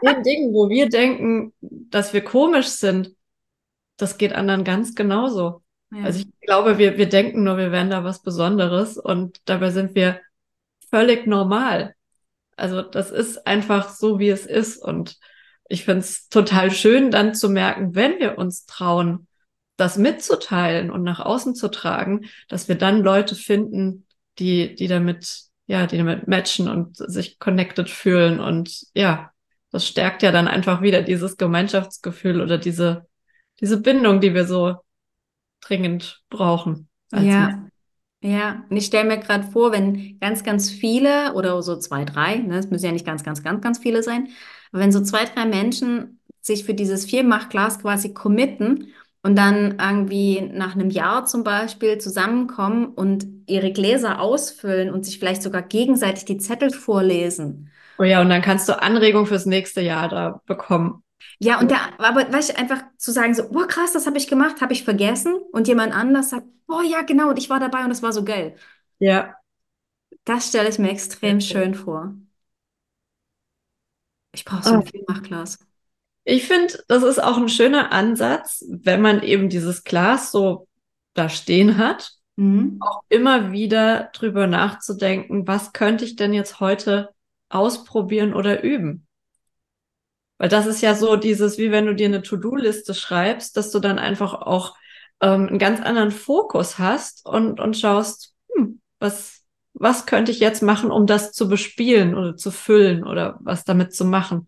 den 0.07 0.23
Dingen, 0.23 0.55
wo 0.55 0.69
wir 0.69 0.89
denken, 0.89 1.53
dass 1.61 2.13
wir 2.13 2.23
komisch 2.23 2.69
sind, 2.69 3.15
das 3.97 4.19
geht 4.19 4.33
anderen 4.33 4.65
ganz 4.65 4.95
genauso. 4.95 5.63
Ja. 5.91 6.05
Also 6.05 6.21
ich 6.21 6.41
glaube, 6.41 6.79
wir, 6.79 6.99
wir 6.99 7.09
denken 7.09 7.45
nur, 7.45 7.57
wir 7.57 7.73
wären 7.73 7.91
da 7.91 8.05
was 8.05 8.23
Besonderes 8.23 8.99
und 8.99 9.41
dabei 9.45 9.71
sind 9.71 9.95
wir 9.95 10.21
völlig 10.91 11.27
normal. 11.27 11.95
Also 12.57 12.83
das 12.83 13.11
ist 13.11 13.47
einfach 13.47 13.91
so, 13.91 14.19
wie 14.19 14.31
es 14.31 14.47
ist. 14.47 14.83
Und 14.83 15.19
ich 15.69 15.85
finde 15.85 16.01
es 16.01 16.29
total 16.29 16.71
schön, 16.71 17.11
dann 17.11 17.35
zu 17.35 17.49
merken, 17.49 17.95
wenn 17.95 18.19
wir 18.19 18.39
uns 18.39 18.67
trauen, 18.67 19.27
das 19.77 19.99
mitzuteilen 19.99 20.91
und 20.91 21.03
nach 21.03 21.21
außen 21.21 21.55
zu 21.55 21.69
tragen, 21.69 22.27
dass 22.49 22.69
wir 22.69 22.77
dann 22.77 23.03
Leute 23.03 23.35
finden, 23.35 24.07
die, 24.39 24.75
die 24.75 24.89
damit, 24.89 25.43
ja, 25.67 25.87
die 25.87 25.99
damit 25.99 26.29
matchen 26.29 26.69
und 26.69 26.97
sich 26.97 27.39
connected 27.39 27.91
fühlen 27.91 28.41
und 28.41 28.87
ja, 28.95 29.33
das 29.71 29.87
stärkt 29.87 30.23
ja 30.23 30.33
dann 30.33 30.49
einfach 30.49 30.83
wieder 30.83 31.03
dieses 31.03 31.37
Gemeinschaftsgefühl 31.37 32.41
oder 32.41 32.59
diese, 32.59 33.07
diese 33.61 33.81
Bindung, 33.81 34.21
die 34.21 34.35
wir 34.35 34.47
so 34.47 34.77
dringend 35.61 36.23
brauchen. 36.31 36.89
Ja. 37.13 37.63
Ja, 38.23 38.65
und 38.71 38.77
ich 38.77 38.87
stelle 38.87 39.07
mir 39.07 39.19
gerade 39.19 39.45
vor, 39.53 39.73
wenn 39.73 40.19
ganz, 40.19 40.43
ganz 40.43 40.71
viele 40.71 41.35
oder 41.35 41.63
so 41.63 41.77
zwei, 41.77 42.05
drei, 42.05 42.39
ne, 42.39 42.59
es 42.59 42.71
müssen 42.71 42.87
ja 42.87 42.93
nicht 42.93 43.07
ganz, 43.07 43.23
ganz, 43.23 43.43
ganz, 43.43 43.63
ganz 43.63 43.79
viele 43.79 44.03
sein, 44.03 44.29
aber 44.73 44.83
wenn 44.83 44.91
so 44.91 45.03
zwei, 45.03 45.27
drei 45.27 45.45
Menschen 45.45 46.19
sich 46.41 46.65
für 46.65 46.75
dieses 46.75 47.05
Viermachglas 47.05 47.79
quasi 47.79 48.15
committen 48.15 48.89
und 49.23 49.37
dann 49.37 49.79
irgendwie 49.79 50.41
nach 50.41 50.75
einem 50.75 50.91
Jahr 50.91 51.27
zum 51.27 51.45
Beispiel 51.45 51.99
zusammenkommen 51.99 52.87
und 52.87 53.27
ihre 53.47 53.73
Gläser 53.73 54.21
ausfüllen 54.21 54.91
und 54.91 55.05
sich 55.05 55.19
vielleicht 55.19 55.43
sogar 55.43 55.63
gegenseitig 55.63 56.25
die 56.25 56.39
Zettel 56.39 56.71
vorlesen 56.71 57.71
Oh 57.99 58.05
ja, 58.05 58.21
und 58.21 58.29
dann 58.29 58.43
kannst 58.43 58.69
du 58.69 58.81
Anregungen 58.81 59.27
fürs 59.27 59.47
nächste 59.47 59.81
Jahr 59.81 60.09
da 60.09 60.41
bekommen. 60.47 61.03
Ja, 61.39 61.59
und 61.61 61.71
da, 61.71 61.77
aber 61.99 62.33
weißt 62.33 62.51
du, 62.51 62.59
einfach 62.59 62.83
zu 62.97 63.13
sagen, 63.13 63.35
so, 63.35 63.49
boah, 63.49 63.67
krass, 63.67 63.93
das 63.93 64.07
habe 64.07 64.19
ich 64.19 64.29
gemacht, 64.29 64.61
habe 64.61 64.73
ich 64.73 64.85
vergessen. 64.85 65.37
Und 65.53 65.69
jemand 65.69 65.95
anders 65.95 66.31
sagt, 66.31 66.47
boah, 66.67 66.83
ja, 66.83 67.03
genau, 67.03 67.31
und 67.31 67.39
ich 67.39 67.51
war 67.51 67.61
dabei 67.61 67.85
und 67.85 67.91
es 67.91 68.03
war 68.03 68.13
so 68.13 68.25
geil. 68.25 68.57
Ja. 68.99 69.35
Das 70.25 70.49
stelle 70.49 70.69
ich 70.69 70.79
mir 70.79 70.91
extrem 70.91 71.41
schön 71.41 71.75
vor. 71.75 72.15
Ich 74.33 74.45
brauche 74.45 74.63
so 74.63 74.75
ein 74.75 74.81
oh. 74.81 74.87
Filmachglas. 74.87 75.59
Ich 76.25 76.45
finde, 76.47 76.83
das 76.89 77.03
ist 77.03 77.23
auch 77.23 77.37
ein 77.37 77.49
schöner 77.49 77.93
Ansatz, 77.93 78.65
wenn 78.69 79.01
man 79.01 79.23
eben 79.23 79.49
dieses 79.49 79.85
Glas 79.85 80.33
so 80.33 80.67
da 81.15 81.29
stehen 81.29 81.79
hat, 81.79 82.13
mhm. 82.35 82.79
auch 82.81 83.03
immer 83.09 83.53
wieder 83.53 84.11
drüber 84.13 84.47
nachzudenken, 84.47 85.47
was 85.47 85.73
könnte 85.73 86.05
ich 86.05 86.17
denn 86.17 86.33
jetzt 86.33 86.61
heute 86.61 87.11
ausprobieren 87.49 88.35
oder 88.35 88.63
üben. 88.63 89.07
Weil 90.39 90.49
das 90.49 90.67
ist 90.67 90.83
ja 90.83 90.95
so 90.95 91.17
dieses, 91.17 91.59
wie 91.59 91.71
wenn 91.71 91.87
du 91.87 91.95
dir 91.95 92.07
eine 92.07 92.23
To-Do-Liste 92.23 92.95
schreibst, 92.95 93.57
dass 93.57 93.71
du 93.71 93.79
dann 93.79 93.99
einfach 93.99 94.35
auch 94.35 94.77
ähm, 95.21 95.49
einen 95.49 95.59
ganz 95.59 95.81
anderen 95.81 96.11
Fokus 96.11 96.79
hast 96.79 97.25
und, 97.27 97.59
und 97.59 97.77
schaust, 97.77 98.35
hm, 98.55 98.81
was, 98.99 99.43
was 99.73 100.07
könnte 100.07 100.33
ich 100.33 100.41
jetzt 100.41 100.63
machen, 100.63 100.91
um 100.91 101.07
das 101.07 101.33
zu 101.33 101.49
bespielen 101.49 102.15
oder 102.15 102.37
zu 102.37 102.51
füllen 102.51 103.05
oder 103.05 103.39
was 103.41 103.65
damit 103.65 103.95
zu 103.95 104.05
machen. 104.05 104.47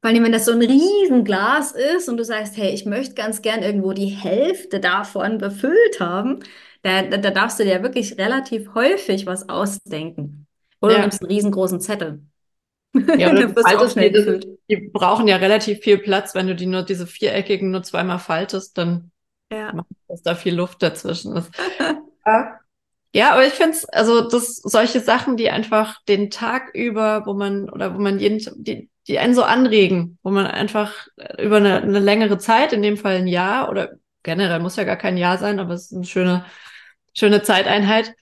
Vor 0.00 0.10
allem, 0.10 0.24
wenn 0.24 0.32
das 0.32 0.44
so 0.44 0.52
ein 0.52 0.62
Riesenglas 0.62 1.72
ist 1.72 2.08
und 2.08 2.16
du 2.16 2.24
sagst, 2.24 2.56
hey, 2.56 2.70
ich 2.70 2.84
möchte 2.84 3.14
ganz 3.14 3.42
gern 3.42 3.62
irgendwo 3.62 3.92
die 3.92 4.06
Hälfte 4.06 4.78
davon 4.78 5.38
befüllt 5.38 6.00
haben, 6.00 6.40
da, 6.82 7.02
da, 7.02 7.16
da 7.16 7.30
darfst 7.30 7.58
du 7.58 7.64
dir 7.64 7.82
wirklich 7.82 8.18
relativ 8.18 8.74
häufig 8.74 9.26
was 9.26 9.48
ausdenken. 9.48 10.45
Oder 10.80 10.92
ja. 10.92 10.98
du 10.98 11.02
nimmst 11.02 11.22
einen 11.22 11.30
riesengroßen 11.30 11.80
Zettel. 11.80 12.22
Ja, 13.16 13.32
du 13.34 13.48
faltest 13.48 13.96
die, 13.96 14.10
die, 14.10 14.58
die 14.68 14.90
brauchen 14.92 15.28
ja 15.28 15.36
relativ 15.36 15.80
viel 15.80 15.98
Platz. 15.98 16.34
Wenn 16.34 16.46
du 16.46 16.54
die 16.54 16.66
nur 16.66 16.82
diese 16.82 17.06
viereckigen 17.06 17.70
nur 17.70 17.82
zweimal 17.82 18.18
faltest, 18.18 18.78
dann 18.78 19.10
ja. 19.52 19.72
macht 19.72 19.86
dass 20.08 20.22
da 20.22 20.34
viel 20.34 20.54
Luft 20.54 20.82
dazwischen 20.82 21.36
ist. 21.36 21.50
ja. 22.26 22.58
ja, 23.12 23.32
aber 23.32 23.46
ich 23.46 23.52
finde 23.52 23.72
es, 23.72 23.84
also 23.86 24.28
das 24.28 24.56
solche 24.56 25.00
Sachen, 25.00 25.36
die 25.36 25.50
einfach 25.50 26.02
den 26.04 26.30
Tag 26.30 26.74
über, 26.74 27.26
wo 27.26 27.34
man, 27.34 27.68
oder 27.68 27.94
wo 27.94 28.00
man 28.00 28.18
jeden, 28.18 28.38
die, 28.56 28.88
die 29.08 29.18
einen 29.18 29.34
so 29.34 29.42
anregen, 29.42 30.18
wo 30.22 30.30
man 30.30 30.46
einfach 30.46 31.08
über 31.38 31.56
eine, 31.56 31.82
eine 31.82 31.98
längere 31.98 32.38
Zeit, 32.38 32.72
in 32.72 32.82
dem 32.82 32.96
Fall 32.96 33.16
ein 33.16 33.26
Jahr 33.26 33.68
oder 33.68 33.94
generell 34.22 34.60
muss 34.60 34.76
ja 34.76 34.84
gar 34.84 34.96
kein 34.96 35.16
Jahr 35.16 35.38
sein, 35.38 35.60
aber 35.60 35.74
es 35.74 35.86
ist 35.86 35.96
eine 35.96 36.04
schöne, 36.04 36.44
schöne 37.14 37.42
Zeiteinheit, 37.42 38.14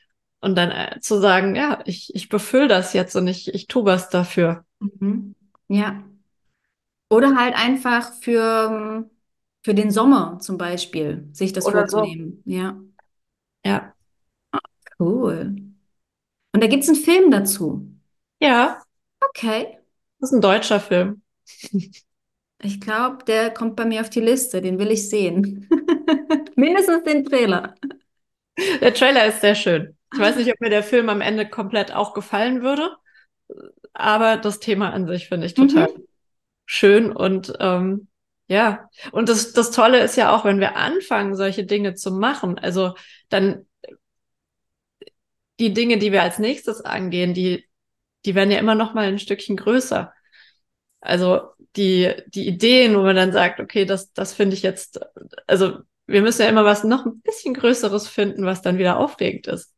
und 0.44 0.56
dann 0.56 0.70
äh, 0.70 1.00
zu 1.00 1.20
sagen, 1.20 1.56
ja, 1.56 1.80
ich, 1.86 2.14
ich 2.14 2.28
befülle 2.28 2.68
das 2.68 2.92
jetzt 2.92 3.16
und 3.16 3.26
ich, 3.26 3.52
ich 3.54 3.66
tue 3.66 3.84
was 3.84 4.10
dafür. 4.10 4.64
Mhm. 4.78 5.34
Ja. 5.68 6.04
Oder 7.08 7.36
halt 7.36 7.54
einfach 7.56 8.12
für, 8.20 9.08
für 9.62 9.74
den 9.74 9.90
Sommer 9.90 10.38
zum 10.40 10.58
Beispiel, 10.58 11.28
sich 11.32 11.52
das 11.52 11.64
Oder 11.64 11.80
vorzunehmen. 11.80 12.42
So. 12.44 12.50
Ja. 12.52 12.80
Ja. 13.64 13.94
Cool. 14.98 15.56
Und 16.52 16.62
da 16.62 16.66
gibt 16.66 16.84
es 16.84 16.88
einen 16.88 16.98
Film 16.98 17.30
dazu. 17.30 17.88
Ja. 18.40 18.82
Okay. 19.30 19.78
Das 20.20 20.30
ist 20.30 20.36
ein 20.36 20.40
deutscher 20.40 20.80
Film. 20.80 21.22
Ich 22.62 22.80
glaube, 22.80 23.24
der 23.26 23.50
kommt 23.50 23.76
bei 23.76 23.84
mir 23.84 24.00
auf 24.00 24.08
die 24.08 24.22
Liste. 24.22 24.62
Den 24.62 24.78
will 24.78 24.90
ich 24.90 25.10
sehen. 25.10 25.68
Mindestens 26.56 27.02
den 27.04 27.22
Trailer. 27.22 27.74
Der 28.80 28.94
Trailer 28.94 29.26
ist 29.26 29.42
sehr 29.42 29.54
schön. 29.54 29.93
Ich 30.14 30.20
weiß 30.20 30.36
nicht, 30.36 30.50
ob 30.52 30.60
mir 30.60 30.70
der 30.70 30.82
Film 30.82 31.08
am 31.08 31.20
Ende 31.20 31.48
komplett 31.48 31.92
auch 31.92 32.14
gefallen 32.14 32.62
würde, 32.62 32.96
aber 33.92 34.36
das 34.36 34.60
Thema 34.60 34.90
an 34.92 35.06
sich 35.06 35.28
finde 35.28 35.46
ich 35.46 35.54
total 35.54 35.88
mhm. 35.88 36.06
schön 36.64 37.12
und 37.12 37.52
ähm, 37.60 38.08
ja, 38.46 38.88
und 39.10 39.28
das, 39.28 39.52
das 39.52 39.70
Tolle 39.70 40.02
ist 40.02 40.16
ja 40.16 40.34
auch, 40.34 40.44
wenn 40.44 40.60
wir 40.60 40.76
anfangen, 40.76 41.34
solche 41.34 41.64
Dinge 41.64 41.94
zu 41.94 42.12
machen, 42.12 42.58
also 42.58 42.94
dann 43.28 43.66
die 45.60 45.72
Dinge, 45.72 45.98
die 45.98 46.12
wir 46.12 46.22
als 46.22 46.38
nächstes 46.38 46.80
angehen, 46.80 47.34
die, 47.34 47.66
die 48.24 48.34
werden 48.34 48.50
ja 48.50 48.58
immer 48.58 48.74
noch 48.74 48.94
mal 48.94 49.06
ein 49.06 49.18
Stückchen 49.18 49.56
größer. 49.56 50.12
Also 51.00 51.50
die, 51.76 52.12
die 52.28 52.46
Ideen, 52.46 52.96
wo 52.96 53.02
man 53.02 53.16
dann 53.16 53.32
sagt, 53.32 53.60
okay, 53.60 53.84
das, 53.84 54.12
das 54.12 54.32
finde 54.32 54.56
ich 54.56 54.62
jetzt, 54.62 55.00
also 55.46 55.78
wir 56.06 56.22
müssen 56.22 56.42
ja 56.42 56.48
immer 56.48 56.64
was 56.64 56.84
noch 56.84 57.06
ein 57.06 57.20
bisschen 57.20 57.54
Größeres 57.54 58.08
finden, 58.08 58.44
was 58.44 58.62
dann 58.62 58.78
wieder 58.78 58.98
aufregend 58.98 59.46
ist. 59.46 59.73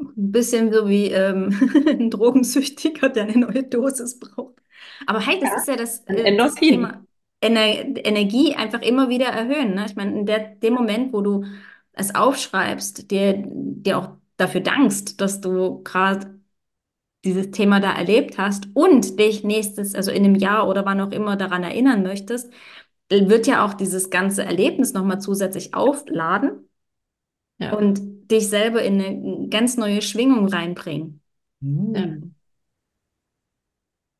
Ein 0.00 0.32
bisschen 0.32 0.72
so 0.72 0.88
wie 0.88 1.06
ähm, 1.06 1.52
ein 1.86 2.10
Drogensüchtiger, 2.10 3.08
der 3.08 3.24
eine 3.24 3.38
neue 3.38 3.62
Dosis 3.64 4.18
braucht. 4.18 4.60
Aber 5.06 5.20
hey, 5.20 5.38
das 5.40 5.50
ja, 5.50 5.56
ist 5.56 5.68
ja 5.68 5.76
das, 5.76 6.00
äh, 6.06 6.36
das 6.36 6.54
Thema 6.54 7.04
Ener 7.40 7.96
Energie 8.04 8.54
einfach 8.54 8.82
immer 8.82 9.08
wieder 9.08 9.26
erhöhen. 9.26 9.74
Ne? 9.74 9.86
Ich 9.86 9.96
meine, 9.96 10.18
in 10.18 10.26
der, 10.26 10.56
dem 10.56 10.74
Moment, 10.74 11.12
wo 11.12 11.22
du 11.22 11.44
es 11.92 12.14
aufschreibst, 12.14 13.10
dir, 13.10 13.42
dir 13.46 13.98
auch 13.98 14.10
dafür 14.36 14.60
dankst, 14.60 15.20
dass 15.20 15.40
du 15.40 15.82
gerade 15.82 16.38
dieses 17.24 17.50
Thema 17.50 17.80
da 17.80 17.92
erlebt 17.92 18.38
hast 18.38 18.68
und 18.74 19.18
dich 19.18 19.44
nächstes, 19.44 19.94
also 19.94 20.10
in 20.10 20.24
einem 20.24 20.34
Jahr 20.34 20.68
oder 20.68 20.84
wann 20.86 21.00
auch 21.00 21.12
immer 21.12 21.36
daran 21.36 21.62
erinnern 21.62 22.02
möchtest, 22.02 22.52
wird 23.10 23.46
ja 23.46 23.64
auch 23.64 23.74
dieses 23.74 24.10
ganze 24.10 24.44
Erlebnis 24.44 24.92
nochmal 24.92 25.20
zusätzlich 25.20 25.74
aufladen. 25.74 26.68
ja. 27.58 27.74
und 27.74 28.19
dich 28.30 28.48
selber 28.48 28.82
in 28.82 29.00
eine 29.00 29.48
ganz 29.48 29.76
neue 29.76 30.02
Schwingung 30.02 30.48
reinbringen. 30.48 31.20
Mhm. 31.60 32.34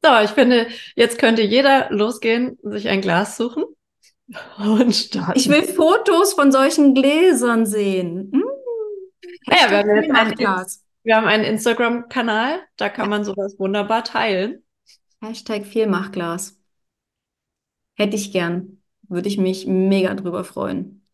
So, 0.02 0.10
ich 0.24 0.30
finde, 0.30 0.68
jetzt 0.94 1.18
könnte 1.18 1.42
jeder 1.42 1.90
losgehen, 1.90 2.58
sich 2.62 2.88
ein 2.88 3.02
Glas 3.02 3.36
suchen 3.36 3.64
und 4.58 4.94
starten. 4.94 5.38
Ich 5.38 5.48
will 5.48 5.62
Fotos 5.62 6.32
von 6.32 6.52
solchen 6.52 6.94
Gläsern 6.94 7.66
sehen. 7.66 8.30
Mmh. 8.30 8.44
Ja, 9.46 9.70
wir 9.70 9.78
haben, 9.78 10.12
einen, 10.12 10.66
wir 11.02 11.16
haben 11.16 11.26
einen 11.26 11.44
Instagram-Kanal, 11.44 12.60
da 12.76 12.88
kann 12.88 13.10
man 13.10 13.24
sowas 13.24 13.58
wunderbar 13.58 14.04
teilen. 14.04 14.64
Hashtag 15.20 15.66
Vielmachglas. 15.66 16.58
Hätte 17.94 18.16
ich 18.16 18.32
gern. 18.32 18.82
Würde 19.02 19.28
ich 19.28 19.36
mich 19.36 19.66
mega 19.66 20.14
drüber 20.14 20.44
freuen. 20.44 21.06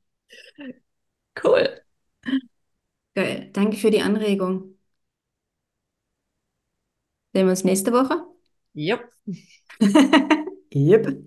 Cool. 1.43 1.81
Geil. 3.17 3.49
Danke 3.55 3.79
für 3.79 3.91
die 3.91 4.03
Anregung. 4.03 4.77
Sehen 7.33 7.47
wir 7.47 7.51
uns 7.51 7.65
nächste 7.65 7.91
Woche? 7.93 8.27
Yep. 8.75 9.11
yep. 10.75 11.23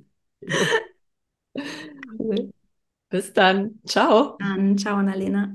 Cool. 2.19 2.52
Bis 3.10 3.34
dann. 3.34 3.80
Ciao. 3.88 4.38
Dann 4.39 4.78
ciao, 4.78 4.97
Annalena. 4.97 5.52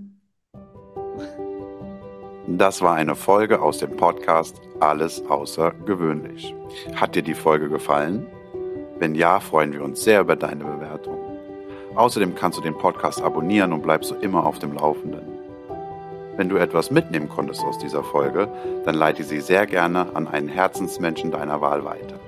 Das 2.48 2.82
war 2.82 2.96
eine 2.96 3.14
Folge 3.14 3.62
aus 3.62 3.78
dem 3.78 3.96
Podcast 3.96 4.60
Alles 4.80 5.24
außergewöhnlich. 5.26 6.52
Hat 6.96 7.14
dir 7.14 7.22
die 7.22 7.34
Folge 7.34 7.68
gefallen? 7.68 8.26
Wenn 8.98 9.14
ja, 9.14 9.38
freuen 9.38 9.72
wir 9.72 9.84
uns 9.84 10.02
sehr 10.02 10.20
über 10.20 10.34
deine 10.34 10.64
Bewertung. 10.64 11.16
Außerdem 11.94 12.34
kannst 12.34 12.58
du 12.58 12.62
den 12.62 12.76
Podcast 12.76 13.22
abonnieren 13.22 13.72
und 13.72 13.82
bleibst 13.82 14.08
so 14.08 14.16
immer 14.16 14.44
auf 14.44 14.58
dem 14.58 14.72
Laufenden. 14.72 15.33
Wenn 16.36 16.48
du 16.48 16.56
etwas 16.56 16.90
mitnehmen 16.90 17.28
konntest 17.28 17.62
aus 17.62 17.78
dieser 17.78 18.02
Folge, 18.02 18.48
dann 18.84 18.94
leite 18.94 19.22
sie 19.22 19.40
sehr 19.40 19.66
gerne 19.66 20.14
an 20.14 20.26
einen 20.26 20.48
Herzensmenschen 20.48 21.30
deiner 21.30 21.60
Wahl 21.60 21.84
weiter. 21.84 22.18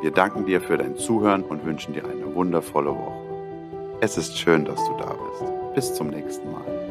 Wir 0.00 0.12
danken 0.12 0.46
dir 0.46 0.60
für 0.60 0.76
dein 0.76 0.96
Zuhören 0.96 1.42
und 1.42 1.64
wünschen 1.64 1.94
dir 1.94 2.04
eine 2.04 2.34
wundervolle 2.34 2.90
Woche. 2.90 3.22
Es 4.00 4.16
ist 4.16 4.38
schön, 4.38 4.64
dass 4.64 4.78
du 4.84 4.96
da 4.98 5.14
bist. 5.14 5.52
Bis 5.74 5.94
zum 5.94 6.08
nächsten 6.08 6.50
Mal. 6.50 6.81